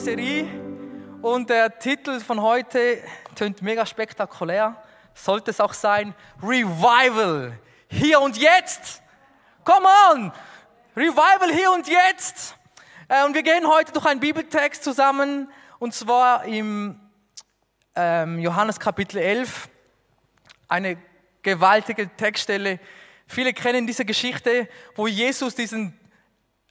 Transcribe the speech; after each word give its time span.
Serie 0.00 0.48
und 1.20 1.50
der 1.50 1.78
Titel 1.78 2.20
von 2.20 2.40
heute 2.40 3.02
tönt 3.34 3.60
mega 3.60 3.84
spektakulär. 3.84 4.82
Sollte 5.12 5.50
es 5.50 5.60
auch 5.60 5.74
sein, 5.74 6.14
Revival. 6.42 7.58
Hier 7.86 8.18
und 8.22 8.38
jetzt. 8.38 9.02
Come 9.62 9.86
on. 10.10 10.32
Revival 10.96 11.52
hier 11.52 11.70
und 11.72 11.86
jetzt. 11.86 12.56
Äh, 13.08 13.26
und 13.26 13.34
wir 13.34 13.42
gehen 13.42 13.68
heute 13.68 13.92
durch 13.92 14.06
einen 14.06 14.20
Bibeltext 14.20 14.82
zusammen 14.82 15.52
und 15.78 15.92
zwar 15.92 16.46
im 16.46 16.98
ähm, 17.94 18.38
Johannes 18.38 18.80
Kapitel 18.80 19.18
11. 19.18 19.68
Eine 20.66 20.96
gewaltige 21.42 22.08
Textstelle. 22.16 22.80
Viele 23.26 23.52
kennen 23.52 23.86
diese 23.86 24.06
Geschichte, 24.06 24.66
wo 24.94 25.06
Jesus 25.06 25.54
diesen 25.54 25.94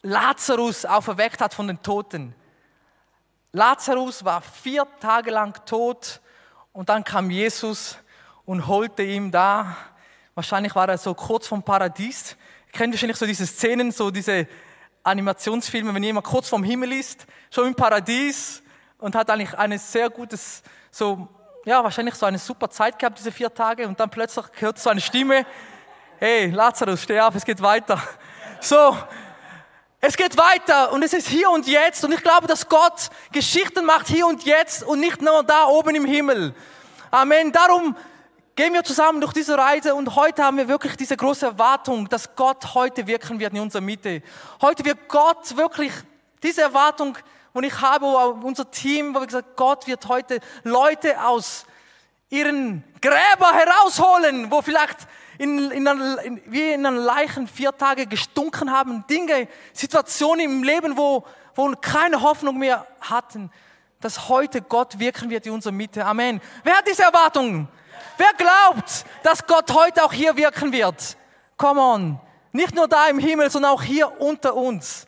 Lazarus 0.02 0.84
auferweckt 0.84 1.42
hat 1.42 1.54
von 1.54 1.68
den 1.68 1.80
Toten. 1.84 2.34
Lazarus 3.52 4.24
war 4.24 4.42
vier 4.42 4.86
Tage 5.00 5.32
lang 5.32 5.66
tot 5.66 6.22
und 6.72 6.90
dann 6.90 7.04
kam 7.04 7.32
Jesus 7.32 7.98
und 8.46 8.68
holte 8.68 9.04
ihm 9.04 9.32
da, 9.32 9.76
wahrscheinlich 10.36 10.76
war 10.76 10.88
er 10.88 10.98
so 10.98 11.14
kurz 11.14 11.48
vom 11.48 11.64
Paradies. 11.64 12.36
Ihr 12.68 12.74
kennt 12.74 12.94
wahrscheinlich 12.94 13.18
so 13.18 13.26
diese 13.26 13.48
Szenen, 13.48 13.92
so 13.92 14.12
diese 14.12 14.48
Animationsfilme, 15.04 15.94
wenn 15.94 16.04
jemand 16.04 16.28
kurz 16.28 16.48
vom 16.50 16.64
Himmel 16.64 16.94
ist, 16.94 17.26
schon 17.50 17.68
im 17.68 17.76
Paradies 17.76 18.62
und 19.00 19.16
hat 19.16 19.30
eigentlich 19.32 19.58
eine 19.58 19.80
sehr 19.80 20.10
gutes, 20.12 20.62
so, 20.92 21.28
ja, 21.66 21.84
wahrscheinlich 21.84 22.16
so 22.16 22.28
eine 22.28 22.38
super 22.38 22.70
Zeit 22.70 23.00
gehabt, 23.00 23.18
diese 23.18 23.32
vier 23.32 23.52
Tage 23.52 23.88
und 23.88 24.00
dann 24.00 24.12
plötzlich 24.12 24.46
hört 24.60 24.78
so 24.78 24.92
eine 24.92 25.02
Stimme, 25.02 25.46
hey, 26.20 26.52
Lazarus, 26.52 27.02
steh 27.02 27.20
auf, 27.20 27.34
es 27.34 27.46
geht 27.46 27.62
weiter. 27.62 28.00
So, 28.62 28.96
es 30.02 30.16
geht 30.16 30.38
weiter 30.38 30.92
und 30.94 31.04
es 31.04 31.14
ist 31.14 31.28
hier 31.28 31.50
und 31.50 31.68
jetzt 31.68 32.06
und 32.06 32.14
ich 32.14 32.22
glaube, 32.22 32.48
dass 32.48 32.70
Gott 32.70 33.10
Geschichten 33.32 33.86
macht 33.86 34.08
hier 34.08 34.28
und 34.28 34.44
jetzt 34.44 34.84
und 34.84 35.00
nicht 35.00 35.22
nur 35.22 35.44
da 35.44 35.66
oben 35.66 35.96
im 35.96 36.06
Himmel. 36.06 36.56
Amen. 37.12 37.52
Darum 37.52 37.96
gehen 38.56 38.74
wir 38.74 38.84
zusammen 38.84 39.20
durch 39.20 39.34
diese 39.34 39.58
Reise 39.58 39.96
und 39.96 40.16
heute 40.16 40.44
haben 40.44 40.58
wir 40.58 40.68
wirklich 40.68 40.96
diese 40.96 41.18
große 41.18 41.48
Erwartung, 41.48 42.08
dass 42.08 42.36
Gott 42.36 42.74
heute 42.74 43.08
wirken 43.08 43.40
wird 43.40 43.54
in 43.54 43.60
unserer 43.60 43.82
Mitte. 43.82 44.22
Heute 44.62 44.86
wird 44.86 45.10
Gott 45.10 45.58
wirklich 45.58 45.92
diese 46.44 46.62
Erwartung, 46.62 47.18
und 47.52 47.64
ich 47.64 47.82
habe 47.82 48.06
unser 48.06 48.70
Team, 48.70 49.14
wo 49.16 49.20
wir 49.20 49.26
gesagt, 49.26 49.58
Gott 49.58 49.88
wird 49.88 50.08
heute 50.08 50.40
Leute 50.64 51.22
aus 51.22 51.66
ihren 52.30 52.84
Gräber 53.02 53.52
herausholen, 53.54 54.52
wo 54.52 54.62
vielleicht 54.62 55.00
in, 55.40 55.72
in, 55.72 55.88
in, 55.88 56.42
wie 56.48 56.74
in 56.74 56.86
einem 56.86 56.98
Leichen 56.98 57.48
vier 57.48 57.76
Tage 57.76 58.06
gestunken 58.06 58.72
haben, 58.72 59.06
Dinge, 59.10 59.48
Situationen 59.72 60.42
im 60.42 60.64
Leben, 60.64 60.98
wo, 60.98 61.26
wo 61.56 61.72
keine 61.80 62.22
Hoffnung 62.22 62.58
mehr 62.58 62.86
hatten, 63.00 63.50
dass 64.02 64.28
heute 64.28 64.62
Gott 64.62 65.00
wirken 65.00 65.30
wird 65.30 65.46
in 65.46 65.54
unserer 65.54 65.72
Mitte. 65.72 66.06
Amen. 66.06 66.42
Wer 66.64 66.78
hat 66.78 66.88
diese 66.88 67.04
Erwartung? 67.04 67.70
Wer 68.18 68.34
glaubt, 68.34 69.06
dass 69.24 69.48
Gott 69.48 69.74
heute 69.74 70.04
auch 70.04 70.12
hier 70.12 70.36
wirken 70.36 70.74
wird? 70.74 71.16
Come 71.56 71.80
on. 71.80 72.20
Nicht 72.52 72.76
nur 72.76 72.90
da 72.90 73.08
im 73.08 73.20
Himmel, 73.20 73.50
sondern 73.50 73.72
auch 73.72 73.82
hier 73.82 74.20
unter 74.20 74.54
uns. 74.56 75.08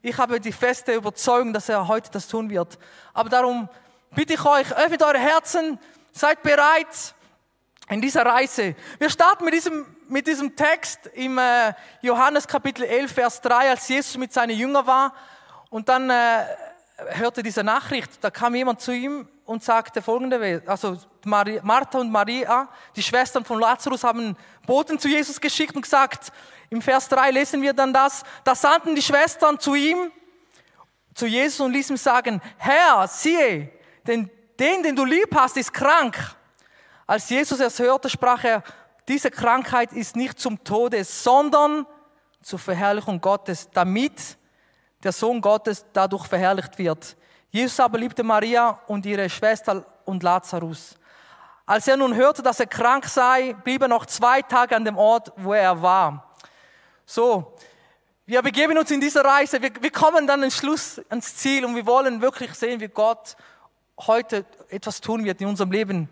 Ich 0.00 0.16
habe 0.16 0.40
die 0.40 0.52
feste 0.52 0.94
Überzeugung, 0.94 1.52
dass 1.52 1.68
er 1.68 1.86
heute 1.86 2.10
das 2.10 2.28
tun 2.28 2.48
wird. 2.48 2.78
Aber 3.12 3.28
darum 3.28 3.68
bitte 4.14 4.34
ich 4.34 4.44
euch, 4.44 4.74
öffnet 4.74 5.02
eure 5.02 5.18
Herzen, 5.18 5.78
seid 6.12 6.42
bereit 6.42 7.14
in 7.88 8.00
dieser 8.00 8.26
Reise. 8.26 8.74
Wir 8.98 9.10
starten 9.10 9.44
mit 9.44 9.54
diesem, 9.54 9.86
mit 10.08 10.26
diesem 10.26 10.56
Text 10.56 11.06
im 11.14 11.38
äh, 11.38 11.72
Johannes 12.02 12.46
Kapitel 12.46 12.84
11, 12.84 13.12
Vers 13.12 13.40
3, 13.40 13.70
als 13.70 13.88
Jesus 13.88 14.16
mit 14.16 14.32
seinen 14.32 14.56
Jüngern 14.56 14.86
war 14.86 15.14
und 15.70 15.88
dann 15.88 16.10
äh, 16.10 16.44
hörte 16.96 17.42
diese 17.42 17.62
Nachricht, 17.62 18.10
da 18.22 18.30
kam 18.30 18.54
jemand 18.54 18.80
zu 18.80 18.92
ihm 18.92 19.28
und 19.44 19.62
sagte 19.62 20.02
folgende, 20.02 20.62
also 20.66 20.98
Martha 21.24 21.98
und 21.98 22.10
Maria, 22.10 22.68
die 22.96 23.02
Schwestern 23.02 23.44
von 23.44 23.60
Lazarus, 23.60 24.02
haben 24.02 24.36
Boten 24.66 24.98
zu 24.98 25.08
Jesus 25.08 25.40
geschickt 25.40 25.76
und 25.76 25.82
gesagt, 25.82 26.32
im 26.70 26.82
Vers 26.82 27.08
3 27.08 27.30
lesen 27.30 27.62
wir 27.62 27.72
dann 27.72 27.92
das, 27.92 28.24
da 28.42 28.54
sandten 28.54 28.94
die 28.96 29.02
Schwestern 29.02 29.60
zu 29.60 29.74
ihm, 29.74 30.10
zu 31.14 31.26
Jesus 31.26 31.60
und 31.60 31.72
ließen 31.72 31.94
ihm 31.94 31.98
sagen, 31.98 32.42
Herr, 32.58 33.06
siehe, 33.06 33.70
den, 34.06 34.28
den, 34.58 34.82
den 34.82 34.96
du 34.96 35.04
lieb 35.04 35.34
hast, 35.34 35.56
ist 35.56 35.72
krank. 35.72 36.16
Als 37.06 37.28
Jesus 37.28 37.60
es 37.60 37.78
hörte, 37.78 38.08
sprach 38.08 38.44
er, 38.44 38.62
diese 39.08 39.30
Krankheit 39.30 39.92
ist 39.92 40.16
nicht 40.16 40.40
zum 40.40 40.62
Tode, 40.64 41.04
sondern 41.04 41.86
zur 42.42 42.58
Verherrlichung 42.58 43.20
Gottes, 43.20 43.68
damit 43.72 44.36
der 45.02 45.12
Sohn 45.12 45.40
Gottes 45.40 45.84
dadurch 45.92 46.26
verherrlicht 46.26 46.78
wird. 46.78 47.16
Jesus 47.50 47.78
aber 47.78 47.98
liebte 47.98 48.24
Maria 48.24 48.80
und 48.88 49.06
ihre 49.06 49.30
Schwester 49.30 49.84
und 50.04 50.22
Lazarus. 50.22 50.96
Als 51.64 51.86
er 51.88 51.96
nun 51.96 52.14
hörte, 52.14 52.42
dass 52.42 52.60
er 52.60 52.66
krank 52.66 53.06
sei, 53.06 53.54
blieb 53.64 53.82
er 53.82 53.88
noch 53.88 54.06
zwei 54.06 54.42
Tage 54.42 54.74
an 54.74 54.84
dem 54.84 54.98
Ort, 54.98 55.32
wo 55.36 55.52
er 55.52 55.80
war. 55.80 56.32
So, 57.04 57.54
wir 58.24 58.42
begeben 58.42 58.76
uns 58.76 58.90
in 58.90 59.00
dieser 59.00 59.24
Reise. 59.24 59.62
Wir, 59.62 59.70
wir 59.80 59.90
kommen 59.90 60.26
dann 60.26 60.42
ins 60.42 60.56
Schluss, 60.56 61.00
ans 61.08 61.36
Ziel 61.36 61.64
und 61.64 61.76
wir 61.76 61.86
wollen 61.86 62.20
wirklich 62.20 62.52
sehen, 62.54 62.80
wie 62.80 62.88
Gott 62.88 63.36
heute 63.98 64.44
etwas 64.68 65.00
tun 65.00 65.24
wird 65.24 65.40
in 65.40 65.46
unserem 65.46 65.70
Leben. 65.70 66.08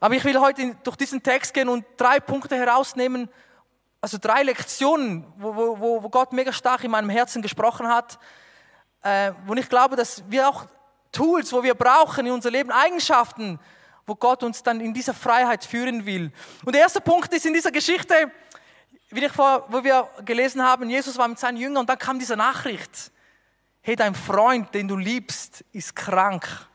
Aber 0.00 0.14
ich 0.14 0.24
will 0.24 0.38
heute 0.40 0.76
durch 0.84 0.96
diesen 0.96 1.22
Text 1.22 1.54
gehen 1.54 1.68
und 1.68 1.84
drei 1.96 2.20
Punkte 2.20 2.56
herausnehmen, 2.56 3.28
also 4.00 4.16
drei 4.20 4.44
Lektionen, 4.44 5.26
wo, 5.36 5.56
wo, 5.56 6.02
wo 6.02 6.08
Gott 6.08 6.32
mega 6.32 6.52
stark 6.52 6.84
in 6.84 6.90
meinem 6.90 7.10
Herzen 7.10 7.42
gesprochen 7.42 7.88
hat, 7.88 8.18
äh, 9.02 9.32
wo 9.46 9.54
ich 9.54 9.68
glaube, 9.68 9.96
dass 9.96 10.22
wir 10.28 10.48
auch 10.48 10.66
Tools, 11.10 11.52
wo 11.52 11.62
wir 11.62 11.74
brauchen 11.74 12.26
in 12.26 12.32
unser 12.32 12.50
Leben, 12.50 12.70
Eigenschaften, 12.70 13.58
wo 14.06 14.14
Gott 14.14 14.42
uns 14.42 14.62
dann 14.62 14.80
in 14.80 14.94
dieser 14.94 15.14
Freiheit 15.14 15.64
führen 15.64 16.06
will. 16.06 16.32
Und 16.64 16.74
der 16.74 16.82
erste 16.82 17.00
Punkt 17.00 17.32
ist 17.34 17.44
in 17.44 17.52
dieser 17.52 17.72
Geschichte, 17.72 18.30
wie 19.10 19.24
ich 19.24 19.32
vor, 19.32 19.66
wo 19.68 19.82
wir 19.82 20.08
gelesen 20.24 20.62
haben, 20.62 20.88
Jesus 20.88 21.18
war 21.18 21.28
mit 21.28 21.38
seinen 21.38 21.56
Jüngern 21.56 21.78
und 21.78 21.88
dann 21.88 21.98
kam 21.98 22.18
diese 22.18 22.36
Nachricht, 22.36 23.10
hey, 23.80 23.96
dein 23.96 24.14
Freund, 24.14 24.74
den 24.74 24.86
du 24.86 24.96
liebst, 24.96 25.64
ist 25.72 25.96
krank. 25.96 26.67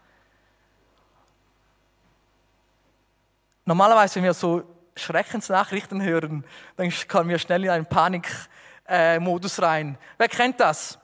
Normalerweise, 3.66 4.16
wenn 4.16 4.26
wir 4.26 4.34
so 4.34 4.64
Schreckensnachrichten 4.98 6.02
hören, 6.02 6.44
dann 6.76 6.94
kommen 7.08 7.30
wir 7.30 7.40
schnell 7.40 7.64
in 7.64 7.70
einen 7.70 7.86
Panikmodus 7.86 9.62
rein. 9.62 9.98
Wer 10.18 10.28
kennt 10.28 10.60
das? 10.60 11.00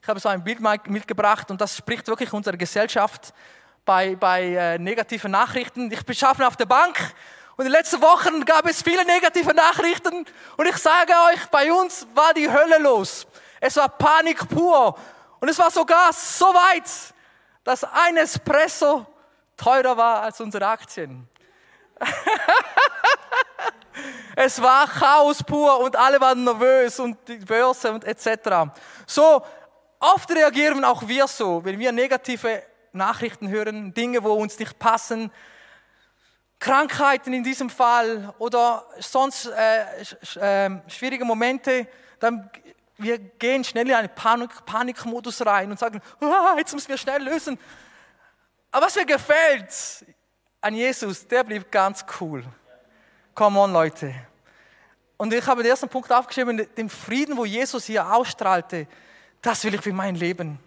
Ich 0.00 0.08
habe 0.08 0.20
so 0.20 0.28
ein 0.28 0.44
Bild 0.44 0.60
mitgebracht 0.88 1.50
und 1.50 1.60
das 1.60 1.76
spricht 1.76 2.06
wirklich 2.06 2.32
unserer 2.32 2.56
Gesellschaft 2.56 3.34
bei, 3.84 4.14
bei 4.14 4.44
äh, 4.44 4.78
negativen 4.78 5.32
Nachrichten. 5.32 5.90
Ich 5.90 6.04
bin 6.06 6.14
schaffen 6.14 6.44
auf 6.44 6.56
der 6.56 6.66
Bank 6.66 6.96
und 7.56 7.66
in 7.66 7.72
den 7.72 7.78
letzten 7.78 8.00
Wochen 8.00 8.44
gab 8.44 8.64
es 8.66 8.82
viele 8.82 9.04
negative 9.04 9.52
Nachrichten 9.52 10.24
und 10.56 10.68
ich 10.68 10.76
sage 10.76 11.12
euch, 11.32 11.46
bei 11.46 11.72
uns 11.72 12.06
war 12.14 12.32
die 12.32 12.48
Hölle 12.48 12.78
los. 12.78 13.26
Es 13.60 13.76
war 13.76 13.88
Panik 13.88 14.48
pur 14.48 14.96
und 15.40 15.48
es 15.48 15.58
war 15.58 15.70
sogar 15.70 16.12
so 16.12 16.46
weit, 16.46 16.88
dass 17.64 17.82
ein 17.82 18.16
Espresso 18.18 19.04
teurer 19.56 19.96
war 19.96 20.22
als 20.22 20.40
unsere 20.40 20.66
Aktien. 20.68 21.28
es 24.36 24.60
war 24.60 24.86
Chaos 24.86 25.42
pur 25.42 25.80
und 25.80 25.96
alle 25.96 26.20
waren 26.20 26.44
nervös 26.44 26.98
und 27.00 27.16
die 27.28 27.36
Börse 27.36 27.92
und 27.92 28.04
etc. 28.04 28.70
So, 29.06 29.42
oft 30.00 30.30
reagieren 30.30 30.84
auch 30.84 31.06
wir 31.06 31.26
so, 31.26 31.64
wenn 31.64 31.78
wir 31.78 31.92
negative 31.92 32.62
Nachrichten 32.92 33.48
hören, 33.48 33.92
Dinge, 33.94 34.22
wo 34.22 34.32
uns 34.34 34.58
nicht 34.58 34.78
passen, 34.78 35.30
Krankheiten 36.58 37.32
in 37.32 37.44
diesem 37.44 37.68
Fall 37.68 38.32
oder 38.38 38.86
sonst 38.98 39.46
äh, 39.46 39.82
äh, 40.36 40.70
schwierige 40.88 41.24
Momente, 41.24 41.86
dann 42.20 42.50
wir 42.96 43.18
gehen 43.18 43.64
schnell 43.64 43.88
in 43.88 43.94
einen 43.94 44.14
Panik, 44.14 44.64
Panikmodus 44.64 45.44
rein 45.44 45.70
und 45.70 45.78
sagen, 45.78 46.00
ah, 46.20 46.54
jetzt 46.56 46.72
müssen 46.72 46.88
wir 46.88 46.96
schnell 46.96 47.22
lösen. 47.22 47.58
Aber 48.70 48.86
was 48.86 48.96
mir 48.96 49.04
gefällt, 49.04 49.68
an 50.64 50.74
Jesus, 50.74 51.26
der 51.26 51.44
blieb 51.44 51.70
ganz 51.70 52.06
cool. 52.18 52.42
Come 53.34 53.60
on, 53.60 53.74
Leute. 53.74 54.14
Und 55.18 55.30
ich 55.34 55.46
habe 55.46 55.62
den 55.62 55.70
ersten 55.70 55.90
Punkt 55.90 56.10
aufgeschrieben, 56.10 56.66
den 56.74 56.88
Frieden, 56.88 57.36
wo 57.36 57.44
Jesus 57.44 57.84
hier 57.84 58.10
ausstrahlte, 58.10 58.86
das 59.42 59.62
will 59.64 59.74
ich 59.74 59.82
für 59.82 59.92
mein 59.92 60.14
Leben. 60.14 60.58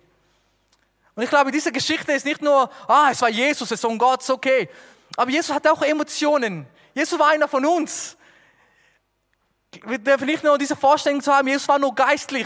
Und 1.15 1.23
ich 1.23 1.29
glaube, 1.31 1.51
diese 1.51 1.71
Geschichte 1.71 2.11
ist 2.11 2.25
nicht 2.25 2.44
nur, 2.44 2.69
ah, 2.88 3.09
es 3.11 3.23
war 3.23 3.29
Jesus, 3.29 3.63
es 3.63 3.71
ist 3.71 3.81
Sohn 3.81 3.97
Gottes, 3.97 4.29
okay. 4.29 4.69
Aber 5.15 5.31
Jesus 5.31 5.53
hatte 5.53 5.71
auch 5.71 5.81
Emotionen. 5.81 6.67
Jesus 6.94 7.17
war 7.17 7.29
einer 7.29 7.47
von 7.47 7.65
uns. 7.65 8.15
Wir 9.83 9.97
dürfen 9.97 10.27
nicht 10.27 10.44
nur 10.44 10.59
diese 10.59 10.75
Vorstellung 10.75 11.23
zu 11.23 11.33
haben, 11.33 11.47
Jesus 11.47 11.67
war 11.67 11.79
nur 11.79 11.95
geistlich. 11.95 12.45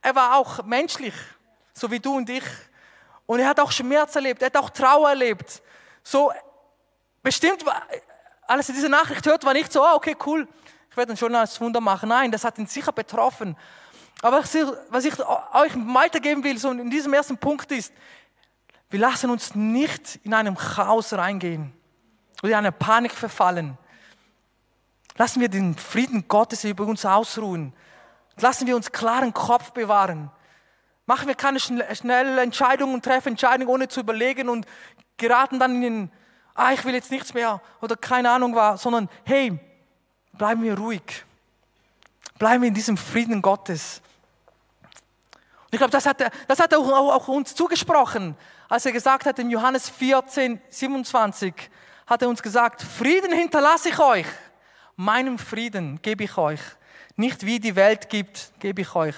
Er 0.00 0.14
war 0.14 0.36
auch 0.36 0.62
menschlich, 0.62 1.14
so 1.72 1.90
wie 1.90 1.98
du 1.98 2.14
und 2.18 2.30
ich. 2.30 2.44
Und 3.26 3.40
er 3.40 3.48
hat 3.48 3.58
auch 3.58 3.72
Schmerz 3.72 4.14
erlebt, 4.14 4.42
er 4.42 4.46
hat 4.46 4.56
auch 4.56 4.70
Trauer 4.70 5.08
erlebt. 5.08 5.60
So, 6.04 6.30
Bestimmt, 7.24 7.64
als 8.46 8.68
er 8.68 8.74
diese 8.74 8.90
Nachricht 8.90 9.24
hört, 9.26 9.44
war 9.44 9.54
nicht 9.54 9.72
so, 9.72 9.82
oh, 9.82 9.94
okay, 9.94 10.14
cool, 10.26 10.46
ich 10.90 10.96
werde 10.96 11.14
ein 11.14 11.16
Journalist 11.16 11.58
Wunder 11.60 11.80
machen. 11.80 12.10
Nein, 12.10 12.30
das 12.30 12.44
hat 12.44 12.58
ihn 12.58 12.66
sicher 12.66 12.92
betroffen. 12.92 13.56
Aber 14.20 14.42
was 14.42 15.04
ich 15.04 15.18
euch 15.18 15.72
weitergeben 15.74 16.44
will, 16.44 16.58
so 16.58 16.70
in 16.70 16.90
diesem 16.90 17.14
ersten 17.14 17.38
Punkt 17.38 17.72
ist, 17.72 17.94
wir 18.90 19.00
lassen 19.00 19.30
uns 19.30 19.54
nicht 19.54 20.20
in 20.22 20.34
einem 20.34 20.54
Chaos 20.54 21.14
reingehen 21.14 21.72
oder 22.42 22.52
in 22.52 22.58
eine 22.58 22.72
Panik 22.72 23.12
verfallen. 23.12 23.78
Lassen 25.16 25.40
wir 25.40 25.48
den 25.48 25.76
Frieden 25.76 26.28
Gottes 26.28 26.62
über 26.64 26.84
uns 26.84 27.06
ausruhen. 27.06 27.72
Lassen 28.36 28.66
wir 28.66 28.76
uns 28.76 28.92
klaren 28.92 29.32
Kopf 29.32 29.72
bewahren. 29.72 30.30
Machen 31.06 31.26
wir 31.26 31.34
keine 31.34 31.58
schnellen 31.58 32.36
Entscheidungen 32.36 32.94
und 32.94 33.04
treffen 33.04 33.28
Entscheidungen, 33.28 33.68
ohne 33.68 33.88
zu 33.88 34.00
überlegen 34.00 34.50
und 34.50 34.66
geraten 35.16 35.58
dann 35.58 35.76
in 35.76 35.82
den, 35.82 36.10
ah, 36.54 36.72
ich 36.72 36.84
will 36.84 36.94
jetzt 36.94 37.10
nichts 37.10 37.34
mehr 37.34 37.60
oder 37.80 37.96
keine 37.96 38.30
Ahnung 38.30 38.54
war, 38.54 38.78
sondern 38.78 39.08
hey, 39.24 39.58
bleiben 40.32 40.62
wir 40.62 40.78
ruhig. 40.78 41.24
Bleiben 42.38 42.62
wir 42.62 42.68
in 42.68 42.74
diesem 42.74 42.96
Frieden 42.96 43.42
Gottes. 43.42 44.00
Und 45.64 45.72
ich 45.72 45.78
glaube, 45.78 45.90
das 45.90 46.06
hat 46.06 46.20
er, 46.20 46.30
das 46.46 46.58
hat 46.58 46.72
er 46.72 46.78
auch, 46.78 46.88
auch 46.88 47.28
uns 47.28 47.54
zugesprochen, 47.54 48.36
als 48.68 48.86
er 48.86 48.92
gesagt 48.92 49.26
hat 49.26 49.38
in 49.38 49.50
Johannes 49.50 49.88
14, 49.88 50.60
27, 50.68 51.54
hat 52.06 52.22
er 52.22 52.28
uns 52.28 52.42
gesagt, 52.42 52.82
Frieden 52.82 53.32
hinterlasse 53.32 53.88
ich 53.88 53.98
euch, 53.98 54.26
meinem 54.96 55.38
Frieden 55.38 56.00
gebe 56.02 56.24
ich 56.24 56.36
euch. 56.36 56.60
Nicht 57.16 57.46
wie 57.46 57.60
die 57.60 57.76
Welt 57.76 58.08
gibt, 58.08 58.52
gebe 58.58 58.82
ich 58.82 58.94
euch. 58.94 59.14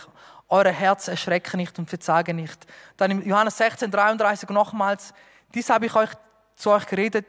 Eure 0.49 0.71
Herz 0.71 1.09
erschrecke 1.09 1.57
nicht 1.57 1.79
und 1.79 1.89
verzage 1.89 2.35
nicht. 2.35 2.67
Dann 2.97 3.11
in 3.11 3.27
Johannes 3.27 3.57
16, 3.57 3.91
33 3.91 4.51
nochmals, 4.51 5.13
dies 5.55 5.71
habe 5.71 5.87
ich 5.87 5.97
euch 5.97 6.11
zu 6.57 6.71
euch 6.71 6.87
geredet, 6.87 7.27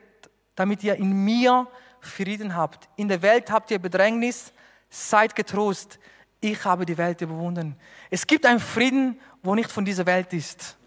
damit 0.55 0.83
ihr 0.83 0.95
in 0.95 1.11
mir 1.11 1.67
Frieden 1.99 2.55
habt. 2.55 2.87
In 2.95 3.07
der 3.07 3.21
Welt 3.21 3.51
habt 3.51 3.69
ihr 3.69 3.79
Bedrängnis, 3.79 4.51
seid 4.89 5.35
getrost. 5.35 5.99
Ich 6.39 6.63
habe 6.65 6.85
die 6.85 6.97
Welt 6.97 7.21
überwunden. 7.21 7.75
Es 8.09 8.25
gibt 8.25 8.45
einen 8.45 8.59
Frieden, 8.59 9.19
wo 9.43 9.55
nicht 9.55 9.71
von 9.71 9.85
dieser 9.85 10.05
Welt 10.05 10.33
ist. 10.33 10.77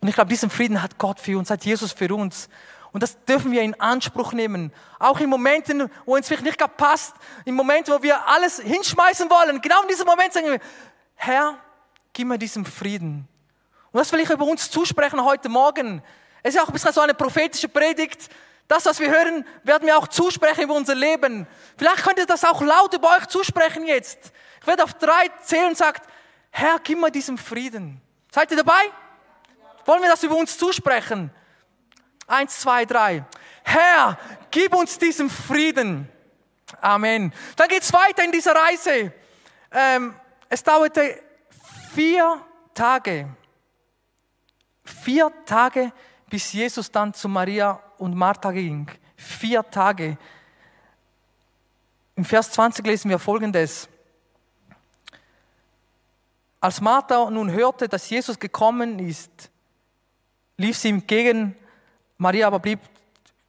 Und 0.00 0.08
ich 0.08 0.14
glaube, 0.14 0.28
diesen 0.28 0.50
Frieden 0.50 0.82
hat 0.82 0.98
Gott 0.98 1.20
für 1.20 1.38
uns, 1.38 1.50
hat 1.50 1.64
Jesus 1.64 1.92
für 1.92 2.12
uns. 2.14 2.48
Und 2.92 3.02
das 3.02 3.22
dürfen 3.24 3.50
wir 3.50 3.62
in 3.62 3.78
Anspruch 3.80 4.32
nehmen. 4.32 4.72
Auch 4.98 5.20
in 5.20 5.28
Momenten, 5.28 5.90
wo 6.04 6.14
uns 6.14 6.28
vielleicht 6.28 6.44
nicht 6.44 6.58
gerade 6.58 6.74
passt, 6.76 7.14
in 7.44 7.54
Momenten, 7.54 7.92
wo 7.92 8.02
wir 8.02 8.26
alles 8.26 8.60
hinschmeißen 8.60 9.28
wollen. 9.28 9.60
Genau 9.60 9.82
in 9.82 9.88
diesem 9.88 10.06
Moment 10.06 10.32
sagen 10.32 10.46
wir, 10.46 10.60
Herr, 11.14 11.58
gib 12.12 12.26
mir 12.28 12.38
diesen 12.38 12.64
Frieden. 12.64 13.28
Und 13.92 13.98
das 13.98 14.12
will 14.12 14.20
ich 14.20 14.30
über 14.30 14.44
uns 14.46 14.70
zusprechen 14.70 15.22
heute 15.24 15.48
Morgen. 15.48 16.02
Es 16.46 16.54
ist 16.54 16.60
auch 16.60 16.68
ein 16.68 16.74
bisschen 16.74 16.92
so 16.92 17.00
eine 17.00 17.12
prophetische 17.12 17.68
Predigt. 17.68 18.28
Das, 18.68 18.86
was 18.86 19.00
wir 19.00 19.10
hören, 19.10 19.44
werden 19.64 19.84
wir 19.84 19.98
auch 19.98 20.06
zusprechen 20.06 20.62
über 20.62 20.74
unser 20.74 20.94
Leben. 20.94 21.44
Vielleicht 21.76 22.04
könnt 22.04 22.20
ihr 22.20 22.26
das 22.26 22.44
auch 22.44 22.62
laut 22.62 22.94
über 22.94 23.16
euch 23.16 23.26
zusprechen 23.26 23.84
jetzt. 23.84 24.30
Ich 24.60 24.66
werde 24.68 24.84
auf 24.84 24.94
drei 24.94 25.28
zählen 25.42 25.70
und 25.70 25.76
sagt, 25.76 26.08
Herr, 26.50 26.78
gib 26.78 27.00
mir 27.00 27.10
diesen 27.10 27.36
Frieden. 27.36 28.00
Seid 28.30 28.52
ihr 28.52 28.58
dabei? 28.58 28.80
Wollen 29.86 30.00
wir 30.02 30.08
das 30.08 30.22
über 30.22 30.36
uns 30.36 30.56
zusprechen? 30.56 31.32
Eins, 32.28 32.60
zwei, 32.60 32.84
drei. 32.84 33.24
Herr, 33.64 34.16
gib 34.52 34.72
uns 34.72 35.00
diesen 35.00 35.28
Frieden. 35.28 36.08
Amen. 36.80 37.32
Dann 37.56 37.66
geht's 37.66 37.92
weiter 37.92 38.22
in 38.22 38.30
dieser 38.30 38.54
Reise. 38.54 39.12
Ähm, 39.72 40.14
es 40.48 40.62
dauerte 40.62 41.20
vier 41.92 42.40
Tage. 42.72 43.30
Vier 44.84 45.32
Tage, 45.44 45.92
bis 46.28 46.52
Jesus 46.52 46.90
dann 46.90 47.14
zu 47.14 47.28
Maria 47.28 47.80
und 47.98 48.14
Martha 48.14 48.50
ging. 48.52 48.90
Vier 49.16 49.68
Tage. 49.70 50.18
Im 52.16 52.24
Vers 52.24 52.50
20 52.52 52.84
lesen 52.86 53.10
wir 53.10 53.18
folgendes. 53.18 53.88
Als 56.60 56.80
Martha 56.80 57.30
nun 57.30 57.50
hörte, 57.50 57.88
dass 57.88 58.08
Jesus 58.10 58.38
gekommen 58.38 58.98
ist, 58.98 59.50
lief 60.56 60.76
sie 60.76 60.88
ihm 60.88 60.96
entgegen. 60.96 61.54
Maria 62.18 62.46
aber 62.46 62.58
blieb 62.58 62.80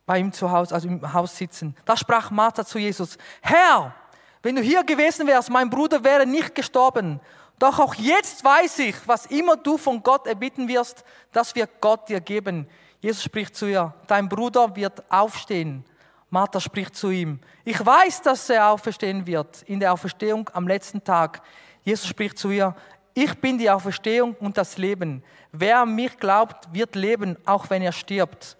bei 0.06 0.19
ihm 0.19 0.31
zu 0.31 0.51
Hause, 0.51 0.75
also 0.75 0.88
im 0.88 1.13
Haus 1.13 1.35
sitzen. 1.38 1.75
Da 1.85 1.97
sprach 1.97 2.31
Martha 2.31 2.65
zu 2.65 2.77
Jesus, 2.80 3.18
Herr, 3.41 3.94
wenn 4.41 4.56
du 4.56 4.62
hier 4.62 4.83
gewesen 4.83 5.27
wärst, 5.27 5.50
mein 5.50 5.69
Bruder 5.69 6.03
wäre 6.03 6.25
nicht 6.25 6.53
gestorben. 6.53 7.19
Doch 7.59 7.80
auch 7.80 7.95
jetzt 7.95 8.44
weiß 8.44 8.80
ich, 8.80 8.95
was 9.07 9.25
immer 9.25 9.57
du 9.57 9.77
von 9.77 10.04
Gott 10.04 10.27
erbitten 10.27 10.68
wirst, 10.68 11.04
das 11.31 11.56
wird 11.56 11.81
Gott 11.81 12.07
dir 12.07 12.21
geben. 12.21 12.68
Jesus 13.00 13.24
spricht 13.24 13.56
zu 13.56 13.65
ihr, 13.65 13.94
dein 14.07 14.30
Bruder 14.30 14.75
wird 14.75 15.04
aufstehen. 15.12 15.83
Martha 16.30 16.59
spricht 16.59 16.95
zu 16.95 17.09
ihm, 17.09 17.39
ich 17.63 17.83
weiß, 17.83 18.21
dass 18.21 18.50
er 18.50 18.69
auferstehen 18.69 19.25
wird 19.25 19.63
in 19.63 19.80
der 19.80 19.94
Auferstehung 19.94 20.50
am 20.54 20.68
letzten 20.68 21.04
Tag. 21.04 21.42
Jesus 21.83 22.07
spricht 22.07 22.38
zu 22.38 22.50
ihr, 22.50 22.75
ich 23.13 23.33
bin 23.39 23.57
die 23.57 23.69
Auferstehung 23.69 24.36
und 24.36 24.57
das 24.57 24.77
Leben. 24.77 25.24
Wer 25.51 25.80
an 25.80 25.95
mich 25.95 26.18
glaubt, 26.18 26.71
wird 26.74 26.95
leben, 26.95 27.38
auch 27.45 27.69
wenn 27.69 27.81
er 27.81 27.92
stirbt. 27.92 28.57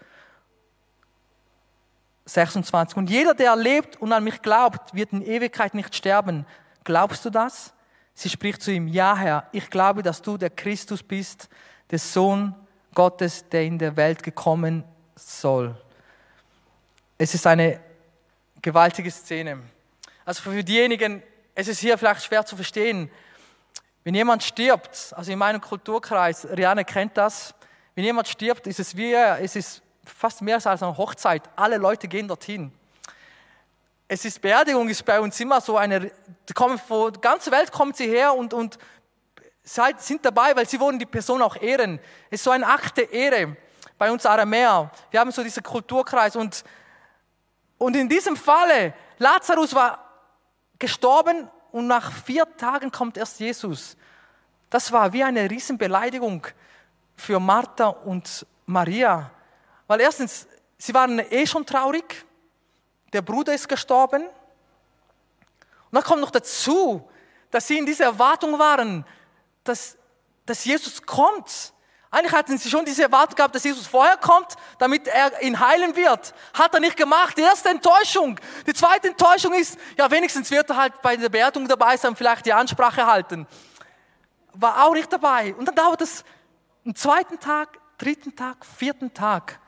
26. 2.25 2.97
Und 2.97 3.09
jeder, 3.09 3.33
der 3.33 3.55
lebt 3.55 3.97
und 3.97 4.11
an 4.11 4.23
mich 4.23 4.41
glaubt, 4.41 4.94
wird 4.94 5.13
in 5.13 5.21
Ewigkeit 5.21 5.73
nicht 5.73 5.95
sterben. 5.95 6.45
Glaubst 6.83 7.23
du 7.25 7.29
das? 7.29 7.73
Sie 8.19 8.31
spricht 8.31 8.63
zu 8.63 8.71
ihm, 8.71 8.87
ja 8.87 9.15
Herr, 9.15 9.47
ich 9.51 9.69
glaube, 9.69 10.01
dass 10.01 10.23
du 10.23 10.37
der 10.37 10.49
Christus 10.49 11.03
bist, 11.03 11.49
der 11.91 11.99
Sohn 11.99 12.55
Gottes, 12.95 13.47
der 13.47 13.61
in 13.61 13.77
der 13.77 13.95
Welt 13.95 14.23
gekommen 14.23 14.83
soll. 15.15 15.79
Es 17.19 17.35
ist 17.35 17.45
eine 17.45 17.79
gewaltige 18.59 19.11
Szene. 19.11 19.61
Also 20.25 20.41
für 20.41 20.63
diejenigen, 20.63 21.21
es 21.53 21.67
ist 21.67 21.77
hier 21.77 21.95
vielleicht 21.95 22.23
schwer 22.23 22.43
zu 22.43 22.55
verstehen, 22.55 23.11
wenn 24.03 24.15
jemand 24.15 24.41
stirbt, 24.41 25.13
also 25.15 25.31
in 25.31 25.37
meinem 25.37 25.61
Kulturkreis, 25.61 26.47
Rianne 26.49 26.85
kennt 26.85 27.17
das, 27.17 27.53
wenn 27.93 28.03
jemand 28.03 28.27
stirbt, 28.27 28.65
ist 28.65 28.79
es 28.79 28.97
wie, 28.97 29.13
es 29.13 29.55
ist 29.55 29.83
fast 30.03 30.41
mehr 30.41 30.55
als 30.55 30.65
eine 30.65 30.97
Hochzeit. 30.97 31.43
Alle 31.55 31.77
Leute 31.77 32.07
gehen 32.07 32.27
dorthin. 32.27 32.71
Es 34.07 34.24
ist 34.24 34.42
Beerdigung 34.42 34.88
ist 34.88 35.04
bei 35.04 35.19
uns 35.19 35.38
immer 35.39 35.59
so 35.59 35.77
eine, 35.77 36.12
die 36.48 36.54
kommen 36.54 36.77
von 36.77 37.12
der 37.12 37.21
ganzen 37.21 37.51
Welt 37.51 37.71
kommen 37.71 37.94
sie 37.94 38.07
her 38.07 38.33
und, 38.33 38.54
und 38.54 38.77
sind 39.63 40.24
dabei, 40.24 40.56
weil 40.56 40.68
sie 40.68 40.80
wollen 40.80 40.98
die 40.98 41.06
Person 41.06 41.42
auch 41.42 41.57
ehren. 41.57 42.00
Es 42.30 42.39
ist 42.39 42.44
so 42.45 42.51
ein 42.51 42.63
Akt 42.63 42.98
der 42.98 43.12
Ehre 43.12 43.57
bei 43.98 44.09
uns 44.09 44.25
Aramäer. 44.25 44.89
Wir 45.12 45.19
haben 45.19 45.31
so 45.31 45.44
diesen 45.44 45.62
Kulturkreis 45.62 46.37
und, 46.37 46.64
und 47.78 47.95
in 47.97 48.07
diesem 48.07 48.37
Falle, 48.37 48.94
Lazarus 49.18 49.76
war 49.76 50.04
gestorben 50.80 51.49
und 51.71 51.87
nach 51.87 52.11
vier 52.23 52.45
Tagen 52.56 52.92
kommt 52.92 53.18
erst 53.18 53.42
Jesus. 53.42 53.97
Das 54.69 54.90
war 54.92 55.11
wie 55.11 55.23
eine 55.23 55.49
Riesenbeleidigung 55.49 56.47
für 57.16 57.40
Martha 57.40 57.87
und 57.87 58.45
Maria. 58.66 59.31
Weil 59.87 60.02
erstens, 60.02 60.47
sie 60.78 60.94
waren 60.94 61.19
eh 61.19 61.45
schon 61.45 61.66
traurig, 61.66 62.26
der 63.18 63.24
Bruder 63.24 63.52
ist 63.52 63.68
gestorben. 63.68 64.21
Und 64.28 64.31
dann 65.92 66.04
kommt 66.04 66.21
noch 66.21 66.30
dazu, 66.30 67.09
dass 67.50 67.66
sie 67.66 67.80
in 67.80 67.86
dieser 67.88 68.06
Erwartung 68.06 68.59
waren, 68.59 69.04
dass, 69.64 69.97
dass 70.45 70.64
Jesus 70.64 71.02
kommt. 71.02 71.74
Eigentlich 72.12 72.33
hatten 72.33 72.59
sie 72.59 72.69
schon 72.69 72.86
diese 72.86 73.02
Erwartung 73.02 73.36
gehabt, 73.36 73.56
dass 73.56 73.64
Jesus 73.64 73.88
vorher 73.88 74.18
kommt, 74.18 74.56
damit 74.78 75.07
er 75.07 75.42
ihn 75.42 75.59
heilen 75.59 75.95
wird. 75.95 76.36
Hat 76.54 76.76
er 76.76 76.80
nicht 76.80 76.95
gemacht. 76.95 77.36
Die 77.40 77.42
erste 77.42 77.69
Enttäuschung. 77.69 78.40
Die 78.68 78.74
zweite 78.74 79.07
Enttäuschung 79.07 79.54
ist, 79.56 79.80
ja, 79.97 80.12
wenigstens 80.12 80.52
wird 80.52 80.69
er 80.69 80.78
halt 80.78 81.02
bei 81.02 81.18
der 81.18 81.30
Beerdigung 81.30 81.68
dabei 81.68 81.97
sein, 81.97 82.16
vielleicht 82.16 82.45
die 82.45 82.54
Ansprache 82.54 83.07
halten. 83.07 83.47
War 84.54 84.86
auch 84.86 84.94
nicht 84.94 85.12
dabei. 85.12 85.56
Und 85.56 85.66
dann 85.66 85.76
dauert 85.76 86.02
es 86.02 86.24
einen 86.86 86.95
zweiten 86.95 87.40
Tag, 87.40 87.80
dritten 87.97 88.36
Tag, 88.36 88.64
vierten 88.64 89.12
Tag. 89.12 89.59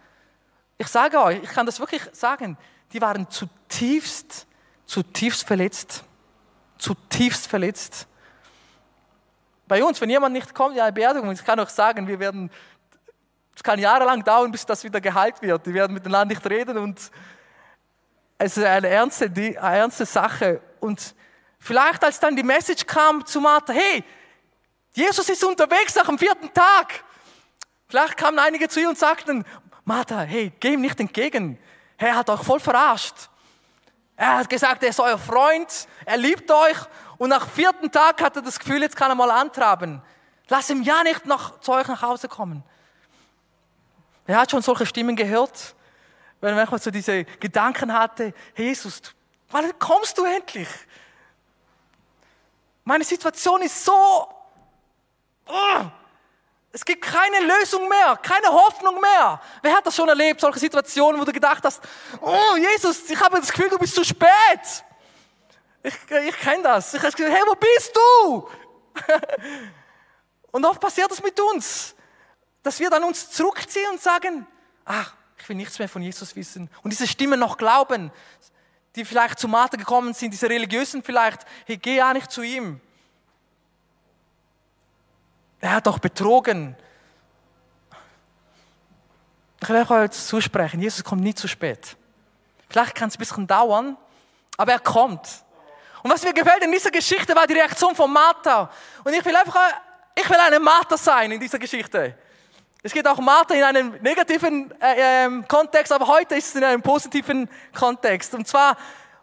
Ich 0.78 0.88
sage 0.88 1.20
euch, 1.20 1.42
ich 1.42 1.50
kann 1.50 1.66
das 1.66 1.80
wirklich 1.80 2.04
sagen, 2.12 2.56
die 2.94 3.02
waren 3.02 3.30
zutiefst, 3.30 4.48
zutiefst 4.86 5.46
verletzt. 5.46 6.04
Zutiefst 6.78 7.48
verletzt. 7.48 8.08
Bei 9.68 9.84
uns, 9.84 10.02
wenn 10.02 10.10
jemand 10.10 10.34
nicht 10.34 10.56
kommt 10.56 10.80
eine 10.80 10.92
Beerdigung, 10.92 11.32
ich 11.32 11.44
kann 11.44 11.60
euch 11.60 11.70
sagen, 11.70 12.08
wir 12.08 12.20
werden, 12.20 12.50
es 13.56 13.62
kann 13.62 13.78
jahrelang 13.78 14.24
dauern, 14.24 14.52
bis 14.52 14.66
das 14.66 14.84
wieder 14.84 15.00
geheilt 15.00 15.42
wird. 15.42 15.66
Die 15.66 15.74
werden 15.74 15.94
miteinander 15.94 16.34
nicht 16.34 16.50
reden 16.50 16.78
und 16.78 17.00
es 18.40 18.58
ist 18.58 18.64
eine 18.64 18.88
ernste, 18.88 19.26
eine 19.26 19.58
ernste 19.60 20.06
Sache. 20.06 20.62
Und 20.80 21.14
vielleicht 21.60 22.04
als 22.04 22.20
dann 22.20 22.36
die 22.36 22.44
Message 22.44 22.86
kam 22.86 23.26
zu 23.26 23.42
Martha, 23.42 23.74
hey, 23.74 24.04
Jesus 24.94 25.30
ist 25.30 25.44
unterwegs 25.44 25.94
nach 25.96 26.08
dem 26.08 26.18
vierten 26.18 26.52
Tag. 26.54 27.04
Vielleicht 27.88 28.18
kamen 28.18 28.40
einige 28.40 28.70
zu 28.70 28.80
ihr 28.80 28.90
und 28.90 28.98
sagten, 28.98 29.46
Martha, 29.84 30.22
hey, 30.22 30.52
geh 30.60 30.74
ihm 30.74 30.82
nicht 30.82 31.00
entgegen. 31.00 31.60
Er 32.00 32.16
hat 32.16 32.30
euch 32.30 32.42
voll 32.42 32.60
verarscht. 32.60 33.30
Er 34.16 34.38
hat 34.38 34.50
gesagt, 34.50 34.82
er 34.84 34.90
ist 34.90 35.00
euer 35.00 35.18
Freund, 35.18 35.88
er 36.06 36.18
liebt 36.18 36.50
euch. 36.50 36.78
Und 37.18 37.30
nach 37.30 37.48
vierten 37.48 37.92
Tag 37.92 38.22
hat 38.22 38.36
er 38.38 38.42
das 38.42 38.58
Gefühl, 38.58 38.82
jetzt 38.82 38.96
kann 38.96 39.12
er 39.12 39.16
mal 39.16 39.30
antraben. 39.30 40.02
Lass 40.48 40.70
ihm 40.70 40.82
ja 40.82 41.04
nicht 41.04 41.26
noch 41.26 41.60
zu 41.60 41.74
euch 41.74 41.88
nach 41.88 42.02
Hause 42.02 42.28
kommen. 42.28 42.64
Er 44.26 44.38
hat 44.40 44.50
schon 44.50 44.62
solche 44.62 44.86
Stimmen 44.86 45.16
gehört, 45.16 45.76
wenn 46.40 46.52
er 46.52 46.56
manchmal 46.56 46.80
so 46.80 46.90
diese 46.90 47.26
Gedanken 47.26 47.94
hatte, 47.94 48.34
Jesus, 48.56 49.02
wann 49.50 49.78
kommst 49.78 50.18
du 50.18 50.24
endlich? 50.24 50.70
Meine 52.86 53.04
Situation 53.04 53.62
ist 53.62 53.84
so, 53.84 54.28
oh, 55.48 55.86
Es 56.72 56.86
gibt 56.86 57.04
keine 57.04 57.40
Lösung 57.40 57.90
mehr, 57.90 58.18
keine 58.22 58.48
Hoffnung 58.48 59.02
mehr. 59.02 59.42
Wer 59.64 59.76
hat 59.76 59.86
das 59.86 59.96
schon 59.96 60.08
erlebt, 60.08 60.40
solche 60.40 60.60
Situationen, 60.60 61.20
wo 61.20 61.26
du 61.26 61.34
gedacht 61.34 61.64
hast, 61.64 61.82
oh 62.22 62.56
Jesus, 62.58 63.10
ich 63.10 63.20
habe 63.20 63.40
das 63.40 63.52
Gefühl, 63.52 63.70
du 63.70 63.80
bist 63.80 63.96
zu 63.96 64.04
spät. 64.04 64.30
Ich, 65.82 65.96
ich 66.28 66.38
kenne 66.40 66.64
das. 66.64 66.94
Ich 66.94 67.02
habe 67.02 67.12
gesagt, 67.12 67.34
hey, 67.34 67.44
wo 67.48 67.56
bist 67.56 67.96
du? 67.96 68.50
und 70.52 70.66
oft 70.66 70.80
passiert 70.80 71.10
das 71.10 71.24
mit 71.24 71.40
uns, 71.40 71.96
dass 72.62 72.80
wir 72.80 72.90
dann 72.90 73.04
uns 73.04 73.32
zurückziehen 73.32 73.90
und 73.92 74.02
sagen, 74.02 74.46
ach, 74.86 75.16
ich 75.40 75.50
will 75.50 75.56
nichts 75.56 75.80
mehr 75.80 75.90
von 75.90 76.02
Jesus 76.04 76.36
wissen. 76.36 76.70
Und 76.84 76.92
diese 76.92 77.08
Stimmen 77.08 77.40
noch 77.40 77.58
glauben, 77.58 78.12
die 78.96 79.06
vielleicht 79.06 79.40
zu 79.40 79.48
Martha 79.48 79.78
gekommen 79.78 80.14
sind, 80.14 80.32
diese 80.32 80.50
Religiösen 80.50 81.02
vielleicht, 81.02 81.42
hey, 81.66 81.78
geh 81.78 81.96
ja 81.96 82.14
nicht 82.14 82.32
zu 82.32 82.42
ihm. 82.42 82.82
Er 85.62 85.72
hat 85.72 85.88
doch 85.88 86.00
betrogen. 86.00 86.76
Ich 89.62 89.68
will 89.68 89.76
euch 89.76 89.90
heute 89.90 90.18
zusprechen, 90.18 90.82
Jesus 90.82 91.04
kommt 91.04 91.22
nie 91.22 91.36
zu 91.36 91.48
spät. 91.48 91.98
Vielleicht 92.70 92.96
kann 92.96 93.10
es 93.10 93.16
ein 93.16 93.20
bisschen 93.20 93.46
dauern, 93.46 93.98
aber 94.58 94.74
er 94.74 94.80
kommt. 94.80 95.28
Und 96.02 96.12
was 96.12 96.24
mir 96.24 96.34
gefällt 96.34 96.64
in 96.64 96.72
dieser 96.72 96.92
Geschichte 96.92 97.36
war 97.36 97.46
die 97.46 97.54
Reaktion 97.54 97.94
von 97.94 98.12
Martha. 98.12 98.72
Und 99.04 99.14
ich 99.14 99.26
will 99.26 99.36
einfach, 99.36 99.60
ich 100.16 100.30
will 100.30 100.38
eine 100.38 100.60
Martha 100.60 100.96
sein 100.98 101.32
in 101.32 101.40
dieser 101.40 101.60
Geschichte. 101.60 102.16
Es 102.82 102.94
geht 102.94 103.06
auch 103.06 103.20
Martha 103.20 103.54
in 103.54 103.64
einem 103.64 103.98
negativen 104.02 104.74
äh, 104.80 105.26
äh, 105.26 105.44
Kontext, 105.46 105.92
aber 105.92 106.08
heute 106.08 106.36
ist 106.36 106.48
es 106.48 106.56
in 106.56 106.64
einem 106.64 106.82
positiven 106.82 107.50
Kontext. 107.78 108.34
Und 108.34 108.48
zwar, 108.48 108.78